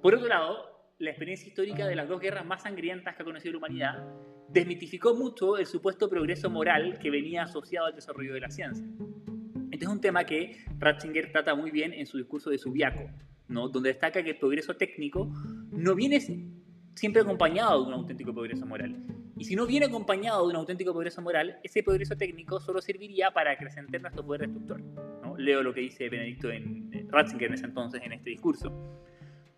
Por 0.02 0.16
otro 0.16 0.28
lado, 0.28 0.79
la 1.00 1.12
experiencia 1.12 1.48
histórica 1.48 1.88
de 1.88 1.96
las 1.96 2.10
dos 2.10 2.20
guerras 2.20 2.46
más 2.46 2.64
sangrientas 2.64 3.16
que 3.16 3.22
ha 3.22 3.26
conocido 3.26 3.54
la 3.54 3.58
humanidad 3.60 4.06
desmitificó 4.50 5.16
mucho 5.16 5.58
el 5.58 5.66
supuesto 5.66 6.10
progreso 6.10 6.50
moral 6.50 7.00
que 7.00 7.10
venía 7.10 7.44
asociado 7.44 7.88
al 7.88 7.96
desarrollo 7.96 8.34
de 8.34 8.42
la 8.42 8.50
ciencia. 8.50 8.86
Este 9.72 9.86
es 9.86 9.92
un 9.92 10.02
tema 10.02 10.26
que 10.26 10.58
Ratzinger 10.78 11.32
trata 11.32 11.56
muy 11.56 11.72
bien 11.72 11.94
en 11.94 12.06
su 12.06 12.18
discurso 12.18 12.50
de 12.50 12.58
Subiaco, 12.58 13.10
¿no? 13.48 13.70
donde 13.70 13.90
destaca 13.90 14.22
que 14.24 14.32
el 14.32 14.38
progreso 14.38 14.76
técnico 14.76 15.32
no 15.72 15.96
viene 15.96 16.20
siempre 16.96 17.22
acompañado 17.22 17.82
de 17.82 17.88
un 17.88 17.94
auténtico 17.94 18.34
progreso 18.34 18.66
moral. 18.66 18.98
Y 19.38 19.46
si 19.46 19.56
no 19.56 19.66
viene 19.66 19.86
acompañado 19.86 20.44
de 20.44 20.50
un 20.50 20.58
auténtico 20.58 20.92
progreso 20.92 21.22
moral, 21.22 21.60
ese 21.64 21.82
progreso 21.82 22.18
técnico 22.18 22.60
solo 22.60 22.82
serviría 22.82 23.32
para 23.32 23.52
acrecentar 23.52 24.02
nuestro 24.02 24.26
poder 24.26 24.42
destructor. 24.42 24.82
¿no? 25.24 25.38
Leo 25.38 25.64
lo 25.64 25.74
que 25.74 25.80
dice 25.80 26.10
Benedicto 26.10 26.52
en, 26.52 27.08
Ratzinger 27.10 27.48
en 27.48 27.54
ese 27.54 27.66
entonces 27.66 28.02
en 28.04 28.12
este 28.12 28.32
discurso. 28.32 29.00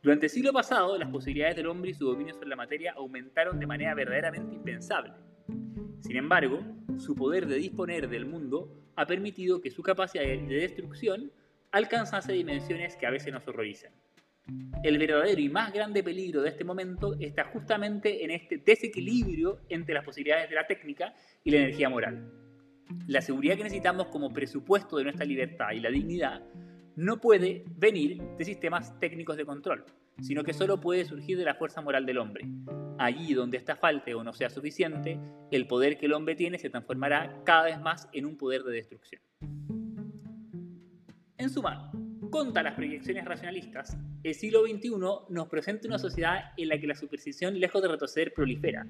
Durante 0.02 0.26
el 0.26 0.32
siglo 0.32 0.52
pasado, 0.52 0.98
las 0.98 1.10
posibilidades 1.10 1.56
del 1.56 1.68
hombre 1.68 1.92
y 1.92 1.94
su 1.94 2.06
dominio 2.06 2.34
sobre 2.34 2.50
la 2.50 2.56
materia 2.56 2.94
aumentaron 2.94 3.60
de 3.60 3.68
manera 3.68 3.94
verdaderamente 3.94 4.56
impensable. 4.56 5.14
Sin 6.00 6.18
embargo, 6.18 6.60
su 6.98 7.14
poder 7.14 7.46
de 7.46 7.58
disponer 7.58 8.10
del 8.10 8.26
mundo 8.26 8.82
ha 8.96 9.06
permitido 9.06 9.62
que 9.62 9.70
su 9.70 9.84
capacidad 9.84 10.24
de 10.24 10.56
destrucción 10.56 11.32
alcanzase 11.72 12.34
dimensiones 12.34 12.96
que 12.96 13.06
a 13.06 13.12
veces 13.12 13.32
nos 13.32 13.48
horrorizan. 13.48 13.92
El 14.84 14.98
verdadero 14.98 15.40
y 15.40 15.50
más 15.50 15.72
grande 15.72 16.02
peligro 16.02 16.42
de 16.42 16.50
este 16.50 16.64
momento 16.64 17.16
está 17.20 17.44
justamente 17.46 18.26
en 18.26 18.32
este 18.32 18.58
desequilibrio 18.58 19.60
entre 19.70 19.94
las 19.94 20.04
posibilidades 20.04 20.50
de 20.50 20.56
la 20.56 20.66
técnica 20.66 21.14
y 21.44 21.52
la 21.52 21.58
energía 21.58 21.90
moral. 21.90 22.28
La 23.06 23.22
seguridad 23.22 23.56
que 23.56 23.64
necesitamos 23.64 24.08
como 24.08 24.34
presupuesto 24.34 24.98
de 24.98 25.04
nuestra 25.04 25.26
libertad 25.26 25.72
y 25.74 25.80
la 25.80 25.92
dignidad 25.92 26.42
no 26.96 27.22
puede 27.22 27.64
venir 27.78 28.22
de 28.38 28.46
sistemas 28.46 28.98
técnicos 29.00 29.38
de 29.38 29.46
control, 29.46 29.86
sino 30.20 30.44
que 30.44 30.54
solo 30.54 30.80
puede 30.80 31.06
surgir 31.06 31.38
de 31.38 31.46
la 31.46 31.56
fuerza 31.56 31.82
moral 31.82 32.06
del 32.06 32.18
hombre. 32.18 32.46
Allí 32.98 33.34
donde 33.34 33.58
esta 33.58 33.76
falte 33.76 34.14
o 34.14 34.24
no 34.24 34.34
sea 34.34 34.50
suficiente, 34.50 35.20
el 35.52 35.68
poder 35.68 35.98
que 35.98 36.06
el 36.06 36.14
hombre 36.14 36.36
tiene 36.36 36.60
se 36.60 36.70
transformará 36.70 37.42
cada 37.44 37.64
vez 37.64 37.80
más 37.80 38.08
en 38.14 38.26
un 38.26 38.38
poder 38.38 38.64
de 38.64 38.74
destrucción. 38.74 39.22
En 41.38 41.50
suma, 41.50 41.92
contra 42.30 42.62
las 42.62 42.76
proyecciones 42.76 43.26
racionalistas, 43.26 43.98
el 44.24 44.36
siglo 44.36 44.62
XXI 44.66 44.92
nos 45.30 45.48
presenta 45.48 45.88
una 45.88 45.98
sociedad 45.98 46.52
en 46.56 46.68
la 46.68 46.80
que 46.80 46.88
la 46.88 46.96
superstición, 46.96 47.60
lejos 47.60 47.82
de 47.82 47.88
retroceder, 47.88 48.34
prolifera. 48.34 48.86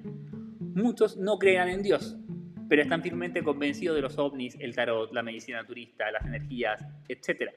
Muchos 0.59 1.17
no 1.17 1.39
crean 1.39 1.69
en 1.69 1.81
Dios, 1.81 2.17
pero 2.67 2.81
están 2.81 3.01
firmemente 3.01 3.43
convencidos 3.43 3.95
de 3.95 4.01
los 4.01 4.17
ovnis, 4.17 4.57
el 4.59 4.75
tarot, 4.75 5.11
la 5.13 5.23
medicina 5.23 5.61
naturista, 5.61 6.11
las 6.11 6.25
energías, 6.25 6.85
etc. 7.07 7.51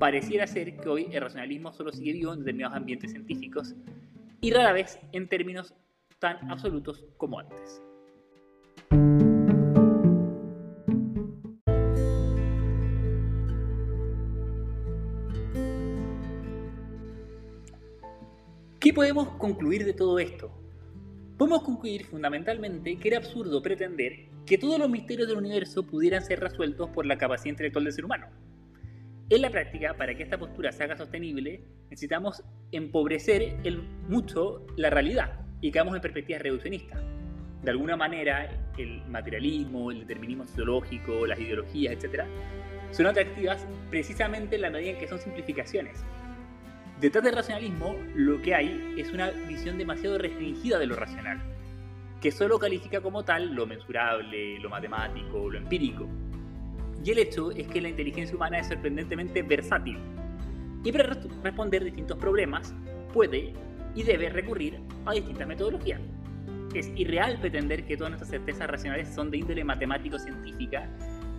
Pareciera 0.00 0.46
ser 0.46 0.78
que 0.78 0.88
hoy 0.88 1.08
el 1.12 1.20
racionalismo 1.20 1.74
solo 1.74 1.92
sigue 1.92 2.14
vivo 2.14 2.32
en 2.32 2.38
determinados 2.38 2.74
ambientes 2.74 3.10
científicos 3.10 3.74
y 4.40 4.50
rara 4.50 4.72
vez 4.72 4.98
en 5.12 5.28
términos 5.28 5.74
tan 6.18 6.50
absolutos 6.50 7.04
como 7.18 7.38
antes. 7.38 7.82
¿Qué 18.80 18.94
podemos 18.94 19.28
concluir 19.36 19.84
de 19.84 19.92
todo 19.92 20.18
esto? 20.18 20.50
Podemos 21.36 21.62
concluir 21.62 22.06
fundamentalmente 22.06 22.96
que 22.96 23.08
era 23.08 23.18
absurdo 23.18 23.60
pretender 23.60 24.30
que 24.46 24.56
todos 24.56 24.78
los 24.78 24.88
misterios 24.88 25.28
del 25.28 25.36
universo 25.36 25.82
pudieran 25.86 26.24
ser 26.24 26.40
resueltos 26.40 26.88
por 26.88 27.04
la 27.04 27.18
capacidad 27.18 27.50
intelectual 27.50 27.84
del 27.84 27.92
ser 27.92 28.06
humano. 28.06 28.39
En 29.30 29.42
la 29.42 29.50
práctica, 29.50 29.94
para 29.94 30.14
que 30.14 30.24
esta 30.24 30.38
postura 30.38 30.72
se 30.72 30.84
haga 30.84 30.96
sostenible, 30.96 31.62
necesitamos 31.84 32.42
empobrecer 32.72 33.56
el, 33.64 33.80
mucho 34.08 34.66
la 34.76 34.90
realidad 34.90 35.40
y 35.60 35.70
quedamos 35.70 35.94
en 35.94 36.02
perspectivas 36.02 36.42
reduccionistas. 36.42 37.00
De 37.62 37.70
alguna 37.70 37.96
manera, 37.96 38.50
el 38.76 39.02
materialismo, 39.06 39.92
el 39.92 40.00
determinismo 40.00 40.46
sociológico, 40.46 41.26
las 41.26 41.38
ideologías, 41.38 41.92
etc., 41.92 42.24
son 42.90 43.06
atractivas 43.06 43.66
precisamente 43.88 44.56
en 44.56 44.62
la 44.62 44.70
medida 44.70 44.90
en 44.90 44.98
que 44.98 45.06
son 45.06 45.20
simplificaciones 45.20 46.04
Detrás 47.00 47.24
del 47.24 47.34
racionalismo 47.34 47.96
lo 48.14 48.42
que 48.42 48.54
hay 48.54 48.94
es 48.98 49.10
una 49.12 49.30
visión 49.30 49.78
demasiado 49.78 50.18
restringida 50.18 50.78
de 50.78 50.84
lo 50.84 50.96
racional, 50.96 51.40
que 52.20 52.30
solo 52.30 52.58
califica 52.58 53.00
como 53.00 53.24
tal 53.24 53.54
lo 53.54 53.66
mensurable, 53.66 54.58
lo 54.58 54.68
matemático, 54.68 55.48
lo 55.48 55.56
empírico. 55.56 56.06
Y 57.04 57.10
el 57.10 57.18
hecho 57.18 57.50
es 57.52 57.66
que 57.68 57.80
la 57.80 57.88
inteligencia 57.88 58.36
humana 58.36 58.58
es 58.58 58.68
sorprendentemente 58.68 59.42
versátil 59.42 59.98
y 60.84 60.92
para 60.92 61.16
responder 61.42 61.84
distintos 61.84 62.16
problemas 62.18 62.74
puede 63.12 63.52
y 63.94 64.02
debe 64.02 64.28
recurrir 64.28 64.80
a 65.06 65.12
distintas 65.12 65.46
metodologías. 65.46 66.00
Es 66.74 66.90
irreal 66.94 67.38
pretender 67.40 67.84
que 67.84 67.96
todas 67.96 68.12
nuestras 68.12 68.30
certezas 68.30 68.68
racionales 68.68 69.08
son 69.08 69.30
de 69.30 69.38
índole 69.38 69.64
matemático-científica 69.64 70.88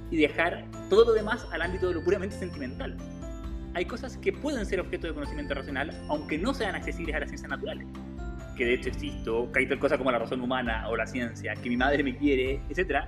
y 0.09 0.17
dejar 0.17 0.65
todo 0.89 1.05
lo 1.05 1.13
demás 1.13 1.47
al 1.51 1.61
ámbito 1.61 1.87
de 1.87 1.95
lo 1.95 2.03
puramente 2.03 2.35
sentimental 2.35 2.97
hay 3.73 3.85
cosas 3.85 4.17
que 4.17 4.33
pueden 4.33 4.65
ser 4.65 4.79
objeto 4.79 5.07
de 5.07 5.13
conocimiento 5.13 5.53
racional, 5.53 5.91
aunque 6.09 6.37
no 6.37 6.53
sean 6.53 6.75
accesibles 6.75 7.15
a 7.15 7.19
las 7.19 7.29
ciencias 7.29 7.49
naturales. 7.49 7.87
Que 8.57 8.65
de 8.65 8.73
hecho 8.73 8.89
existo, 8.89 9.49
que 9.51 9.59
hay 9.59 9.67
tal 9.67 9.79
cosa 9.79 9.97
como 9.97 10.11
la 10.11 10.19
razón 10.19 10.41
humana 10.41 10.87
o 10.89 10.95
la 10.95 11.07
ciencia, 11.07 11.53
que 11.55 11.69
mi 11.69 11.77
madre 11.77 12.03
me 12.03 12.15
quiere, 12.15 12.61
etc. 12.69 13.05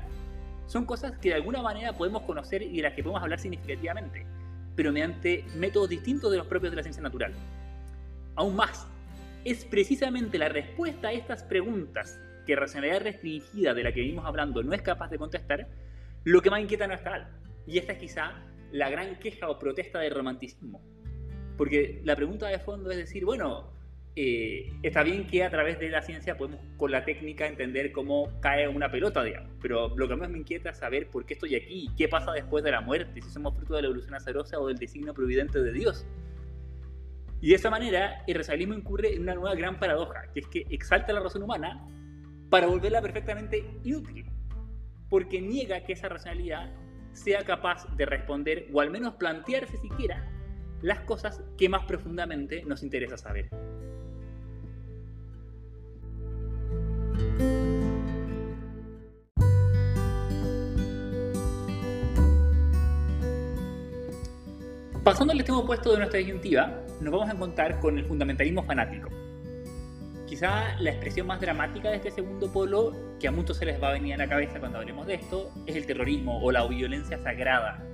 Son 0.73 0.85
cosas 0.85 1.15
que 1.19 1.29
de 1.29 1.35
alguna 1.35 1.61
manera 1.61 1.93
podemos 1.93 2.23
conocer 2.23 2.63
y 2.63 2.77
de 2.77 2.81
las 2.81 2.93
que 2.93 3.03
podemos 3.03 3.21
hablar 3.21 3.39
significativamente, 3.39 4.25
pero 4.75 4.91
mediante 4.91 5.45
métodos 5.55 5.87
distintos 5.87 6.31
de 6.31 6.37
los 6.39 6.47
propios 6.47 6.71
de 6.71 6.77
la 6.77 6.81
ciencia 6.81 7.03
natural. 7.03 7.31
Aún 8.33 8.55
más, 8.55 8.87
es 9.45 9.65
precisamente 9.65 10.39
la 10.39 10.49
respuesta 10.49 11.09
a 11.09 11.11
estas 11.11 11.43
preguntas 11.43 12.19
que 12.47 12.55
racionalidad 12.55 13.03
restringida 13.03 13.75
de 13.75 13.83
la 13.83 13.91
que 13.91 13.99
venimos 13.99 14.25
hablando 14.25 14.63
no 14.63 14.73
es 14.73 14.81
capaz 14.81 15.11
de 15.11 15.19
contestar, 15.19 15.67
lo 16.23 16.41
que 16.41 16.49
más 16.49 16.59
inquieta 16.59 16.85
a 16.85 16.87
nuestra 16.87 17.13
alma. 17.17 17.39
Y 17.67 17.77
esta 17.77 17.93
es 17.93 17.99
quizá 17.99 18.31
la 18.71 18.89
gran 18.89 19.19
queja 19.19 19.49
o 19.51 19.59
protesta 19.59 19.99
del 19.99 20.15
romanticismo. 20.15 20.81
Porque 21.55 22.01
la 22.03 22.15
pregunta 22.15 22.47
de 22.47 22.57
fondo 22.57 22.89
es 22.89 22.97
decir, 22.97 23.25
bueno, 23.25 23.69
eh, 24.15 24.71
está 24.83 25.01
bien 25.01 25.25
que 25.25 25.43
a 25.43 25.49
través 25.49 25.79
de 25.79 25.89
la 25.89 26.03
ciencia 26.03 26.37
podemos 26.37 26.59
con 26.77 26.91
la 26.91 27.03
técnica 27.03 27.47
entender 27.47 27.91
cómo 27.91 28.29
cae 28.41 28.67
una 28.67 28.91
pelota, 28.91 29.23
digamos, 29.23 29.49
pero 29.59 29.95
lo 29.95 30.07
que 30.07 30.15
más 30.15 30.29
me 30.29 30.37
inquieta 30.37 30.69
es 30.69 30.77
saber 30.77 31.09
por 31.09 31.25
qué 31.25 31.33
estoy 31.33 31.55
aquí, 31.55 31.89
qué 31.97 32.07
pasa 32.07 32.31
después 32.31 32.63
de 32.63 32.71
la 32.71 32.81
muerte, 32.81 33.21
si 33.21 33.29
somos 33.29 33.55
fruto 33.55 33.75
de 33.75 33.81
la 33.81 33.87
evolución 33.87 34.13
azarosa 34.13 34.59
o 34.59 34.67
del 34.67 34.77
designio 34.77 35.13
providente 35.13 35.63
de 35.63 35.71
Dios. 35.71 36.05
Y 37.41 37.49
de 37.49 37.55
esa 37.55 37.71
manera, 37.71 38.23
el 38.27 38.35
racionalismo 38.35 38.75
incurre 38.75 39.15
en 39.15 39.23
una 39.23 39.33
nueva 39.33 39.55
gran 39.55 39.79
paradoja, 39.79 40.31
que 40.31 40.41
es 40.41 40.47
que 40.47 40.65
exalta 40.69 41.11
la 41.11 41.19
razón 41.19 41.41
humana 41.41 41.85
para 42.49 42.67
volverla 42.67 43.01
perfectamente 43.01 43.65
inútil, 43.83 44.25
porque 45.09 45.41
niega 45.41 45.83
que 45.83 45.93
esa 45.93 46.07
racionalidad 46.07 46.71
sea 47.13 47.43
capaz 47.43 47.87
de 47.97 48.05
responder 48.05 48.67
o 48.71 48.79
al 48.79 48.91
menos 48.91 49.15
plantearse 49.15 49.77
siquiera 49.77 50.29
las 50.83 50.99
cosas 51.01 51.43
que 51.57 51.67
más 51.67 51.85
profundamente 51.85 52.63
nos 52.63 52.83
interesa 52.83 53.17
saber. 53.17 53.49
Pasando 65.03 65.33
al 65.33 65.39
extremo 65.39 65.59
opuesto 65.59 65.91
de 65.91 65.97
nuestra 65.97 66.19
disyuntiva, 66.19 66.81
nos 67.01 67.11
vamos 67.11 67.29
a 67.29 67.33
encontrar 67.33 67.79
con 67.81 67.97
el 67.97 68.05
fundamentalismo 68.05 68.63
fanático. 68.63 69.09
Quizá 70.25 70.79
la 70.79 70.91
expresión 70.91 71.27
más 71.27 71.41
dramática 71.41 71.89
de 71.89 71.97
este 71.97 72.09
segundo 72.09 72.49
polo, 72.51 73.17
que 73.19 73.27
a 73.27 73.31
muchos 73.31 73.57
se 73.57 73.65
les 73.65 73.83
va 73.83 73.89
a 73.89 73.91
venir 73.91 74.13
a 74.13 74.17
la 74.17 74.29
cabeza 74.29 74.61
cuando 74.61 74.77
hablemos 74.77 75.05
de 75.05 75.15
esto, 75.15 75.51
es 75.65 75.75
el 75.75 75.85
terrorismo 75.85 76.41
o 76.41 76.51
la 76.53 76.65
violencia 76.65 77.21
sagrada. 77.21 77.85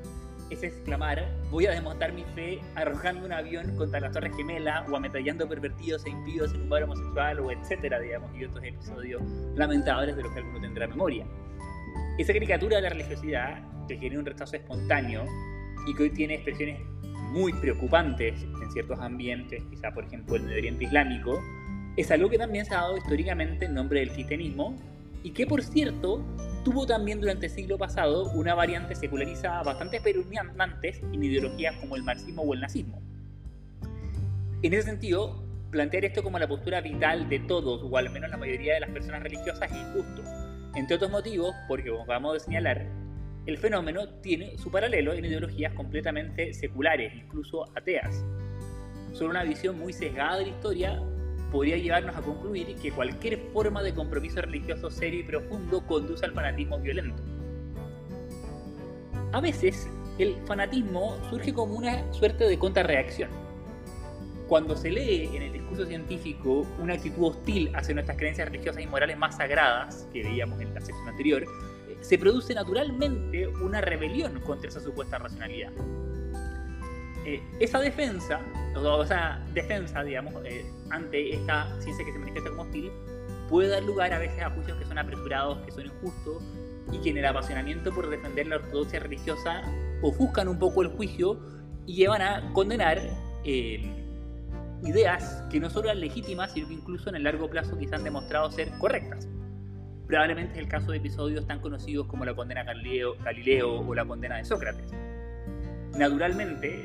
Es 0.49 0.63
exclamar, 0.63 1.23
voy 1.51 1.67
a 1.67 1.71
desmontar 1.71 2.11
mi 2.11 2.23
fe 2.33 2.59
arrojando 2.73 3.25
un 3.25 3.31
avión 3.31 3.75
contra 3.77 3.99
las 3.99 4.11
torres 4.11 4.35
gemelas 4.35 4.89
o 4.89 4.95
ametrallando 4.95 5.47
pervertidos 5.47 6.03
e 6.07 6.09
impíos 6.09 6.53
en 6.55 6.61
un 6.61 6.69
bar 6.69 6.83
homosexual 6.83 7.39
o 7.39 7.51
etcétera, 7.51 7.99
digamos, 7.99 8.35
y 8.35 8.45
otros 8.45 8.63
episodios 8.63 9.21
lamentables 9.55 10.15
de 10.15 10.23
los 10.23 10.31
que 10.33 10.39
alguno 10.39 10.59
tendrá 10.59 10.87
memoria. 10.87 11.25
Esa 12.17 12.33
caricatura 12.33 12.77
de 12.77 12.81
la 12.81 12.89
religiosidad, 12.89 13.61
que 13.87 13.97
genera 13.97 14.19
un 14.19 14.25
rechazo 14.25 14.55
espontáneo 14.55 15.25
y 15.85 15.93
que 15.93 16.03
hoy 16.03 16.09
tiene 16.09 16.35
expresiones 16.35 16.81
muy 17.31 17.53
preocupantes 17.53 18.41
en 18.41 18.71
ciertos 18.71 18.99
ambientes, 18.99 19.63
quizá 19.69 19.91
por 19.91 20.05
ejemplo 20.05 20.35
el 20.35 20.43
Medio 20.43 20.57
Oriente 20.57 20.83
Islámico, 20.85 21.39
es 21.95 22.09
algo 22.09 22.27
que 22.27 22.39
también 22.39 22.65
se 22.65 22.73
ha 22.73 22.77
dado 22.77 22.97
históricamente 22.97 23.65
en 23.65 23.75
nombre 23.75 23.99
del 23.99 24.11
cristianismo 24.11 24.75
y 25.23 25.31
que 25.31 25.45
por 25.45 25.63
cierto 25.63 26.23
tuvo 26.63 26.85
también 26.85 27.21
durante 27.21 27.47
el 27.47 27.51
siglo 27.51 27.77
pasado 27.77 28.31
una 28.31 28.53
variante 28.53 28.95
secularizada 28.95 29.63
bastante 29.63 29.97
espeluznantes 29.97 31.01
en 31.01 31.23
ideologías 31.23 31.75
como 31.77 31.95
el 31.95 32.03
marxismo 32.03 32.41
o 32.43 32.53
el 32.53 32.61
nazismo. 32.61 33.01
En 34.61 34.73
ese 34.73 34.83
sentido, 34.83 35.41
plantear 35.71 36.05
esto 36.05 36.21
como 36.21 36.37
la 36.37 36.47
postura 36.47 36.81
vital 36.81 37.29
de 37.29 37.39
todos, 37.39 37.81
o 37.83 37.97
al 37.97 38.09
menos 38.09 38.29
la 38.29 38.37
mayoría 38.37 38.73
de 38.73 38.81
las 38.81 38.89
personas 38.89 39.23
religiosas, 39.23 39.71
es 39.71 39.77
injusto. 39.77 40.21
Entre 40.75 40.95
otros 40.95 41.11
motivos, 41.11 41.55
porque 41.67 41.89
como 41.89 42.03
acabamos 42.03 42.33
de 42.33 42.39
señalar, 42.41 42.85
el 43.45 43.57
fenómeno 43.57 44.07
tiene 44.21 44.57
su 44.57 44.69
paralelo 44.69 45.13
en 45.13 45.25
ideologías 45.25 45.73
completamente 45.73 46.53
seculares, 46.53 47.13
incluso 47.15 47.65
ateas. 47.75 48.23
Solo 49.13 49.31
una 49.31 49.43
visión 49.43 49.79
muy 49.79 49.93
sesgada 49.93 50.37
de 50.37 50.43
la 50.43 50.49
historia 50.49 51.01
podría 51.51 51.77
llevarnos 51.77 52.15
a 52.15 52.21
concluir 52.21 52.75
que 52.75 52.91
cualquier 52.91 53.39
forma 53.53 53.81
de 53.83 53.93
compromiso 53.93 54.41
religioso 54.41 54.89
serio 54.89 55.21
y 55.21 55.23
profundo 55.23 55.85
conduce 55.85 56.25
al 56.25 56.33
fanatismo 56.33 56.79
violento. 56.79 57.21
A 59.31 59.41
veces, 59.41 59.87
el 60.17 60.35
fanatismo 60.45 61.17
surge 61.29 61.53
como 61.53 61.75
una 61.75 62.11
suerte 62.13 62.45
de 62.45 62.57
contrarreacción. 62.57 63.29
Cuando 64.47 64.75
se 64.75 64.89
lee 64.89 65.29
en 65.33 65.43
el 65.43 65.53
discurso 65.53 65.85
científico 65.85 66.65
una 66.79 66.95
actitud 66.95 67.27
hostil 67.27 67.71
hacia 67.75 67.93
nuestras 67.93 68.17
creencias 68.17 68.49
religiosas 68.49 68.81
y 68.81 68.87
morales 68.87 69.17
más 69.17 69.37
sagradas, 69.37 70.07
que 70.11 70.23
veíamos 70.23 70.59
en 70.59 70.73
la 70.73 70.81
sección 70.81 71.07
anterior, 71.07 71.45
se 72.01 72.17
produce 72.17 72.55
naturalmente 72.55 73.47
una 73.47 73.81
rebelión 73.81 74.39
contra 74.41 74.69
esa 74.69 74.79
supuesta 74.79 75.19
racionalidad. 75.19 75.71
Eh, 77.25 77.41
esa 77.59 77.79
defensa, 77.79 78.39
o 78.75 79.03
esa 79.03 79.39
defensa, 79.53 80.03
digamos, 80.03 80.33
eh, 80.45 80.65
ante 80.89 81.35
esta 81.35 81.67
ciencia 81.81 82.05
que 82.05 82.13
se 82.13 82.19
manifiesta 82.19 82.49
como 82.49 82.63
hostil, 82.63 82.91
puede 83.49 83.69
dar 83.69 83.83
lugar 83.83 84.13
a 84.13 84.19
veces 84.19 84.41
a 84.41 84.49
juicios 84.51 84.77
que 84.77 84.85
son 84.85 84.97
apresurados, 84.97 85.57
que 85.65 85.71
son 85.71 85.85
injustos, 85.85 86.43
y 86.91 86.99
que 86.99 87.09
en 87.09 87.17
el 87.17 87.25
apasionamiento 87.25 87.93
por 87.93 88.09
defender 88.09 88.47
la 88.47 88.57
ortodoxia 88.57 88.99
religiosa 88.99 89.63
ofuscan 90.01 90.47
un 90.47 90.57
poco 90.57 90.81
el 90.81 90.89
juicio 90.89 91.39
y 91.85 91.95
llevan 91.95 92.21
a 92.21 92.53
condenar 92.53 92.99
eh, 93.43 93.99
ideas 94.83 95.43
que 95.51 95.59
no 95.59 95.69
solo 95.69 95.89
eran 95.89 95.99
legítimas, 95.99 96.53
sino 96.53 96.67
que 96.67 96.73
incluso 96.73 97.09
en 97.09 97.15
el 97.15 97.23
largo 97.23 97.49
plazo 97.49 97.77
quizás 97.77 97.99
han 97.99 98.03
demostrado 98.03 98.51
ser 98.51 98.69
correctas. 98.79 99.27
Probablemente 100.07 100.53
es 100.53 100.59
el 100.59 100.67
caso 100.67 100.91
de 100.91 100.97
episodios 100.97 101.45
tan 101.45 101.59
conocidos 101.59 102.07
como 102.07 102.25
la 102.25 102.33
condena 102.33 102.61
a 102.61 102.63
Galileo, 102.63 103.15
Galileo 103.23 103.81
o 103.81 103.93
la 103.93 104.05
condena 104.05 104.37
de 104.37 104.45
Sócrates. 104.45 104.91
Naturalmente, 105.97 106.83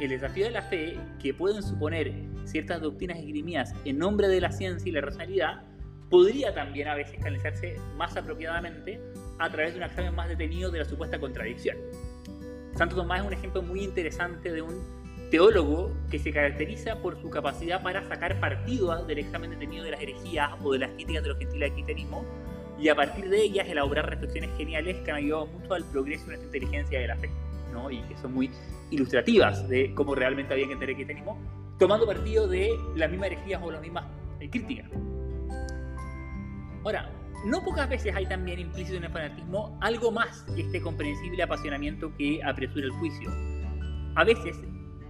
el 0.00 0.10
desafío 0.10 0.46
de 0.46 0.50
la 0.50 0.62
fe, 0.62 0.98
que 1.20 1.32
pueden 1.32 1.62
suponer 1.62 2.12
ciertas 2.44 2.80
doctrinas 2.80 3.18
esgrimidas 3.18 3.74
en 3.84 3.98
nombre 3.98 4.28
de 4.28 4.40
la 4.40 4.52
ciencia 4.52 4.88
y 4.88 4.92
la 4.92 5.00
racionalidad, 5.00 5.62
podría 6.10 6.54
también 6.54 6.88
a 6.88 6.94
veces 6.94 7.16
canalizarse 7.16 7.76
más 7.96 8.16
apropiadamente 8.16 9.00
a 9.38 9.50
través 9.50 9.72
de 9.72 9.78
un 9.78 9.84
examen 9.84 10.14
más 10.14 10.28
detenido 10.28 10.70
de 10.70 10.80
la 10.80 10.84
supuesta 10.84 11.18
contradicción. 11.18 11.76
Santo 12.74 12.96
Tomás 12.96 13.20
es 13.20 13.26
un 13.26 13.32
ejemplo 13.32 13.62
muy 13.62 13.82
interesante 13.82 14.52
de 14.52 14.62
un 14.62 14.74
teólogo 15.30 15.92
que 16.10 16.18
se 16.18 16.32
caracteriza 16.32 17.00
por 17.02 17.20
su 17.20 17.30
capacidad 17.30 17.82
para 17.82 18.06
sacar 18.06 18.38
partido 18.38 19.04
del 19.06 19.18
examen 19.18 19.50
detenido 19.50 19.84
de 19.84 19.90
las 19.92 20.00
herejías 20.00 20.52
o 20.62 20.72
de 20.72 20.80
las 20.80 20.90
críticas 20.90 21.22
de 21.22 21.28
los 21.30 21.38
gentiles 21.38 21.70
al 21.70 21.74
cristianismo 21.74 22.24
y 22.78 22.88
a 22.88 22.94
partir 22.94 23.28
de 23.28 23.42
ellas 23.42 23.66
elaborar 23.68 24.08
reflexiones 24.08 24.50
geniales 24.56 24.96
que 25.04 25.10
han 25.10 25.16
ayudado 25.16 25.46
mucho 25.46 25.74
al 25.74 25.84
progreso 25.84 26.26
de 26.26 26.36
nuestra 26.36 26.46
inteligencia 26.46 27.00
de 27.00 27.06
la 27.08 27.16
fe, 27.16 27.30
¿no? 27.76 27.90
y 27.90 28.00
que 28.02 28.16
son 28.16 28.34
muy 28.34 28.50
ilustrativas 28.90 29.68
de 29.68 29.94
cómo 29.94 30.14
realmente 30.14 30.52
había 30.52 30.66
que 30.66 30.72
entender 30.72 30.90
el 30.90 30.96
cristianismo, 30.96 31.38
tomando 31.78 32.06
partido 32.06 32.48
de 32.48 32.70
las 32.96 33.10
mismas 33.10 33.32
herejías 33.32 33.62
o 33.62 33.70
las 33.70 33.80
mismas 33.80 34.04
eh, 34.40 34.50
críticas. 34.50 34.90
Ahora, 36.84 37.10
no 37.44 37.62
pocas 37.62 37.88
veces 37.88 38.14
hay 38.14 38.26
también 38.26 38.58
implícito 38.58 38.96
en 38.96 39.04
el 39.04 39.10
fanatismo 39.10 39.78
algo 39.80 40.10
más 40.10 40.42
que 40.54 40.62
este 40.62 40.80
comprensible 40.80 41.42
apasionamiento 41.42 42.12
que 42.16 42.40
apresura 42.42 42.86
el 42.86 42.92
juicio. 42.92 43.30
A 44.14 44.24
veces, 44.24 44.56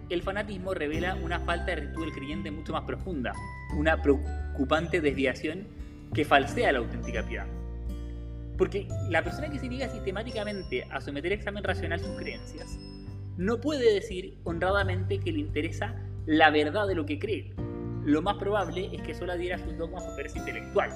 el 0.09 0.22
fanatismo 0.22 0.74
revela 0.74 1.16
una 1.16 1.40
falta 1.40 1.66
de 1.66 1.76
rectitud 1.76 2.05
del 2.05 2.14
creyente 2.14 2.50
mucho 2.50 2.72
más 2.72 2.85
profunda, 2.85 3.33
una 3.76 4.00
preocupante 4.02 5.00
desviación 5.00 5.66
que 6.14 6.24
falsea 6.24 6.72
la 6.72 6.79
auténtica 6.79 7.22
piedad. 7.22 7.46
Porque 8.57 8.88
la 9.11 9.23
persona 9.23 9.51
que 9.51 9.59
se 9.59 9.69
niega 9.69 9.88
sistemáticamente 9.88 10.85
a 10.90 11.01
someter 11.01 11.33
a 11.33 11.35
examen 11.35 11.62
racional 11.62 12.01
sus 12.01 12.16
creencias, 12.16 12.79
no 13.37 13.61
puede 13.61 13.95
decir 13.95 14.38
honradamente 14.45 15.19
que 15.19 15.33
le 15.33 15.40
interesa 15.40 15.95
la 16.25 16.51
verdad 16.51 16.87
de 16.87 16.95
lo 16.95 17.05
que 17.05 17.19
cree. 17.19 17.55
Lo 18.05 18.23
más 18.23 18.37
probable 18.37 18.88
es 18.92 19.03
que 19.03 19.14
solo 19.14 19.33
adhiera 19.33 19.57
a 19.57 19.59
sus 19.59 19.77
dogmas 19.77 20.05
por 20.05 20.16
pereza 20.16 20.38
intelectual. 20.38 20.90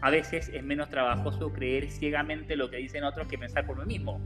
A 0.00 0.10
veces 0.10 0.50
es 0.52 0.62
menos 0.62 0.90
trabajoso 0.90 1.52
creer 1.52 1.90
ciegamente 1.90 2.56
lo 2.56 2.70
que 2.70 2.76
dicen 2.76 3.04
otros 3.04 3.26
que 3.26 3.38
pensar 3.38 3.66
por 3.66 3.78
mí 3.78 3.94
mismo. 3.94 4.20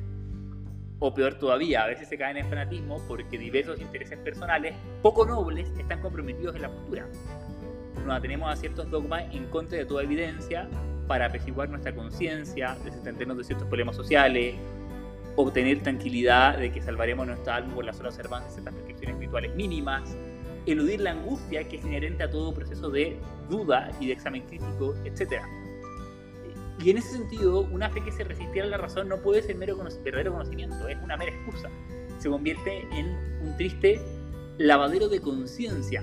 O 0.99 1.15
peor 1.15 1.35
todavía, 1.35 1.85
a 1.85 1.87
veces 1.87 2.09
se 2.09 2.19
caen 2.19 2.37
en 2.37 2.49
fanatismo 2.49 3.01
porque 3.07 3.39
diversos 3.39 3.81
intereses 3.81 4.19
personales 4.19 4.75
poco 5.01 5.25
nobles 5.25 5.71
están 5.79 6.01
comprometidos 6.01 6.57
en 6.57 6.63
la 6.63 6.69
postura 6.69 7.07
nos 8.09 8.17
atenemos 8.17 8.51
a 8.51 8.57
ciertos 8.57 8.91
dogmas 8.91 9.25
en 9.33 9.45
contra 9.47 9.79
de 9.79 9.85
toda 9.85 10.03
evidencia 10.03 10.67
para 11.09 11.27
apaciguar 11.27 11.69
nuestra 11.69 11.93
conciencia, 11.95 12.77
desentendernos 12.85 13.39
de 13.39 13.45
ciertos 13.45 13.67
problemas 13.67 13.97
sociales, 13.97 14.55
obtener 15.35 15.83
tranquilidad 15.83 16.59
de 16.59 16.71
que 16.71 16.83
salvaremos 16.83 17.27
nuestra 17.27 17.57
alma 17.57 17.75
por 17.75 17.85
la 17.85 17.93
sola 17.93 18.11
observancia 18.11 18.49
de 18.49 18.55
ciertas 18.55 18.75
prescripciones 18.75 19.15
espirituales 19.15 19.55
mínimas, 19.57 20.17
eludir 20.67 21.01
la 21.01 21.13
angustia 21.13 21.67
que 21.67 21.77
es 21.77 21.85
inherente 21.85 22.23
a 22.23 22.31
todo 22.31 22.53
proceso 22.53 22.91
de 22.91 23.19
duda 23.49 23.91
y 24.01 24.07
de 24.07 24.13
examen 24.13 24.43
crítico, 24.43 24.95
etc. 25.05 25.43
Y 26.81 26.91
en 26.91 26.99
ese 26.99 27.17
sentido, 27.17 27.63
una 27.63 27.91
fe 27.91 28.05
que 28.05 28.13
se 28.13 28.23
resistiera 28.23 28.69
a 28.69 28.71
la 28.71 28.77
razón 28.77 29.09
no 29.09 29.17
puede 29.17 29.43
ser 29.43 29.57
mero 29.57 29.77
verdadero 30.05 30.33
conocimiento, 30.33 30.87
es 30.89 30.99
una 31.03 31.17
mera 31.17 31.33
excusa. 31.33 31.69
Se 32.19 32.29
convierte 32.29 32.87
en 32.93 33.07
un 33.43 33.57
triste 33.57 34.01
lavadero 34.59 35.09
de 35.09 35.21
conciencia 35.21 36.03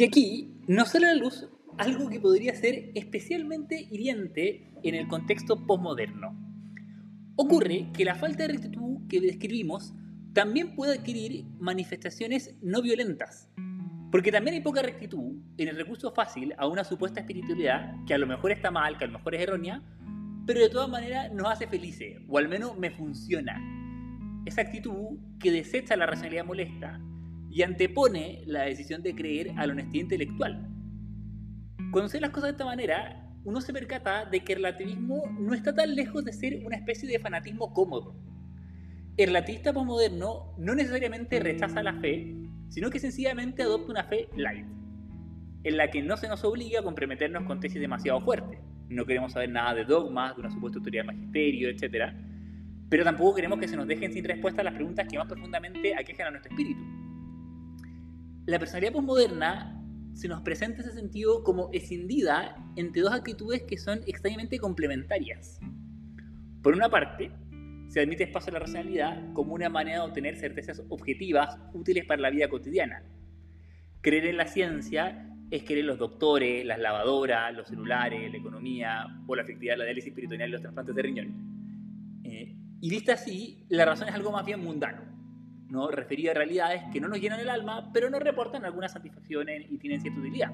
Y 0.00 0.04
aquí 0.04 0.54
nos 0.66 0.88
sale 0.88 1.08
a 1.08 1.14
la 1.14 1.20
luz 1.20 1.46
algo 1.76 2.08
que 2.08 2.20
podría 2.20 2.54
ser 2.54 2.90
especialmente 2.94 3.86
hiriente 3.90 4.72
en 4.82 4.94
el 4.94 5.06
contexto 5.06 5.66
postmoderno. 5.66 6.34
Ocurre 7.36 7.90
que 7.92 8.06
la 8.06 8.14
falta 8.14 8.44
de 8.44 8.54
rectitud 8.54 9.06
que 9.10 9.20
describimos 9.20 9.92
también 10.32 10.74
puede 10.74 10.96
adquirir 10.96 11.44
manifestaciones 11.58 12.56
no 12.62 12.80
violentas, 12.80 13.50
porque 14.10 14.32
también 14.32 14.54
hay 14.54 14.62
poca 14.62 14.80
rectitud 14.80 15.34
en 15.58 15.68
el 15.68 15.76
recurso 15.76 16.12
fácil 16.12 16.54
a 16.56 16.66
una 16.66 16.82
supuesta 16.82 17.20
espiritualidad 17.20 17.94
que 18.06 18.14
a 18.14 18.18
lo 18.18 18.26
mejor 18.26 18.52
está 18.52 18.70
mal, 18.70 18.96
que 18.96 19.04
a 19.04 19.08
lo 19.08 19.18
mejor 19.18 19.34
es 19.34 19.42
errónea, 19.42 19.82
pero 20.46 20.60
de 20.60 20.70
todas 20.70 20.88
maneras 20.88 21.30
nos 21.34 21.46
hace 21.46 21.66
felices, 21.66 22.16
o 22.26 22.38
al 22.38 22.48
menos 22.48 22.78
me 22.78 22.90
funciona. 22.90 23.60
Esa 24.46 24.62
actitud 24.62 25.18
que 25.38 25.52
desecha 25.52 25.94
la 25.94 26.06
racionalidad 26.06 26.46
molesta 26.46 27.02
y 27.50 27.62
antepone 27.62 28.42
la 28.46 28.62
decisión 28.62 29.02
de 29.02 29.14
creer 29.14 29.50
a 29.56 29.66
la 29.66 29.72
honestidad 29.72 30.04
intelectual. 30.04 30.68
Se 32.06 32.20
las 32.20 32.30
cosas 32.30 32.44
de 32.44 32.52
esta 32.52 32.64
manera, 32.64 33.28
uno 33.44 33.60
se 33.60 33.72
percata 33.72 34.24
de 34.24 34.40
que 34.40 34.52
el 34.52 34.58
relativismo 34.58 35.24
no 35.40 35.54
está 35.54 35.74
tan 35.74 35.94
lejos 35.94 36.24
de 36.24 36.32
ser 36.32 36.64
una 36.64 36.76
especie 36.76 37.08
de 37.08 37.18
fanatismo 37.18 37.72
cómodo. 37.72 38.14
El 39.16 39.28
relativista 39.28 39.72
postmoderno 39.72 40.54
no 40.56 40.74
necesariamente 40.74 41.40
rechaza 41.40 41.82
la 41.82 41.94
fe, 41.94 42.36
sino 42.68 42.90
que 42.90 43.00
sencillamente 43.00 43.62
adopta 43.62 43.90
una 43.90 44.04
fe 44.04 44.28
light. 44.36 44.66
en 45.62 45.76
la 45.76 45.90
que 45.90 46.00
no 46.00 46.16
se 46.16 46.26
nos 46.26 46.42
obliga 46.44 46.80
a 46.80 46.82
comprometernos 46.82 47.44
con 47.44 47.60
tesis 47.60 47.80
demasiado 47.80 48.20
fuertes. 48.22 48.60
No 48.88 49.04
queremos 49.04 49.32
saber 49.32 49.50
nada 49.50 49.74
de 49.74 49.84
dogmas, 49.84 50.34
de 50.34 50.40
una 50.40 50.50
supuesta 50.50 50.78
autoridad 50.78 51.02
de 51.02 51.12
magisterio, 51.12 51.68
etc. 51.68 52.14
Pero 52.88 53.04
tampoco 53.04 53.34
queremos 53.34 53.58
que 53.58 53.68
se 53.68 53.76
nos 53.76 53.86
dejen 53.86 54.10
sin 54.12 54.24
respuesta 54.24 54.62
las 54.62 54.74
preguntas 54.74 55.06
que 55.06 55.18
más 55.18 55.26
profundamente 55.26 55.94
aquejan 55.94 56.28
a 56.28 56.30
nuestro 56.30 56.50
espíritu. 56.50 56.99
La 58.50 58.58
personalidad 58.58 58.94
postmoderna 58.94 59.80
se 60.12 60.26
nos 60.26 60.42
presenta 60.42 60.80
ese 60.80 60.90
sentido 60.90 61.44
como 61.44 61.70
escindida 61.72 62.56
entre 62.74 63.02
dos 63.02 63.12
actitudes 63.12 63.62
que 63.62 63.78
son 63.78 64.00
extrañamente 64.08 64.58
complementarias. 64.58 65.60
Por 66.60 66.74
una 66.74 66.88
parte, 66.88 67.30
se 67.86 68.00
admite 68.00 68.24
espacio 68.24 68.50
a 68.50 68.54
la 68.54 68.58
racionalidad 68.58 69.32
como 69.34 69.54
una 69.54 69.68
manera 69.68 69.98
de 69.98 70.08
obtener 70.08 70.36
certezas 70.36 70.82
objetivas 70.88 71.60
útiles 71.74 72.04
para 72.06 72.22
la 72.22 72.30
vida 72.30 72.48
cotidiana. 72.48 73.04
Creer 74.00 74.26
en 74.26 74.38
la 74.38 74.48
ciencia 74.48 75.32
es 75.48 75.62
creer 75.62 75.82
en 75.82 75.86
los 75.86 75.98
doctores, 75.98 76.66
las 76.66 76.80
lavadoras, 76.80 77.54
los 77.54 77.68
celulares, 77.68 78.32
la 78.32 78.36
economía 78.36 79.06
o 79.28 79.36
la 79.36 79.42
efectividad 79.42 79.74
de 79.74 79.78
la 79.78 79.84
diálisis 79.84 80.12
peritoneal 80.12 80.48
y 80.48 80.52
los 80.54 80.62
trasplantes 80.62 80.96
de 80.96 81.02
riñón. 81.02 82.20
Eh, 82.24 82.56
y 82.80 82.90
vista 82.90 83.12
así, 83.12 83.64
la 83.68 83.84
razón 83.84 84.08
es 84.08 84.14
algo 84.16 84.32
más 84.32 84.44
bien 84.44 84.58
mundano, 84.58 85.09
¿no? 85.70 85.90
referido 85.90 86.32
a 86.32 86.34
realidades 86.34 86.82
que 86.92 87.00
no 87.00 87.08
nos 87.08 87.20
llenan 87.20 87.40
el 87.40 87.48
alma, 87.48 87.90
pero 87.92 88.10
nos 88.10 88.20
reportan 88.20 88.64
algunas 88.64 88.92
satisfacciones 88.92 89.66
y 89.70 89.78
tienen 89.78 90.00
cierta 90.00 90.20
utilidad. 90.20 90.52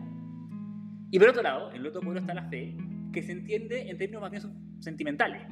Y 1.10 1.18
por 1.18 1.28
otro 1.28 1.42
lado, 1.42 1.70
en 1.70 1.76
el 1.76 1.86
otro 1.86 2.00
pueblo 2.00 2.20
está 2.20 2.34
la 2.34 2.48
fe, 2.48 2.76
que 3.12 3.22
se 3.22 3.32
entiende 3.32 3.88
en 3.90 3.96
términos 3.96 4.22
más 4.22 4.30
bien 4.30 4.42
sentimentales, 4.80 5.42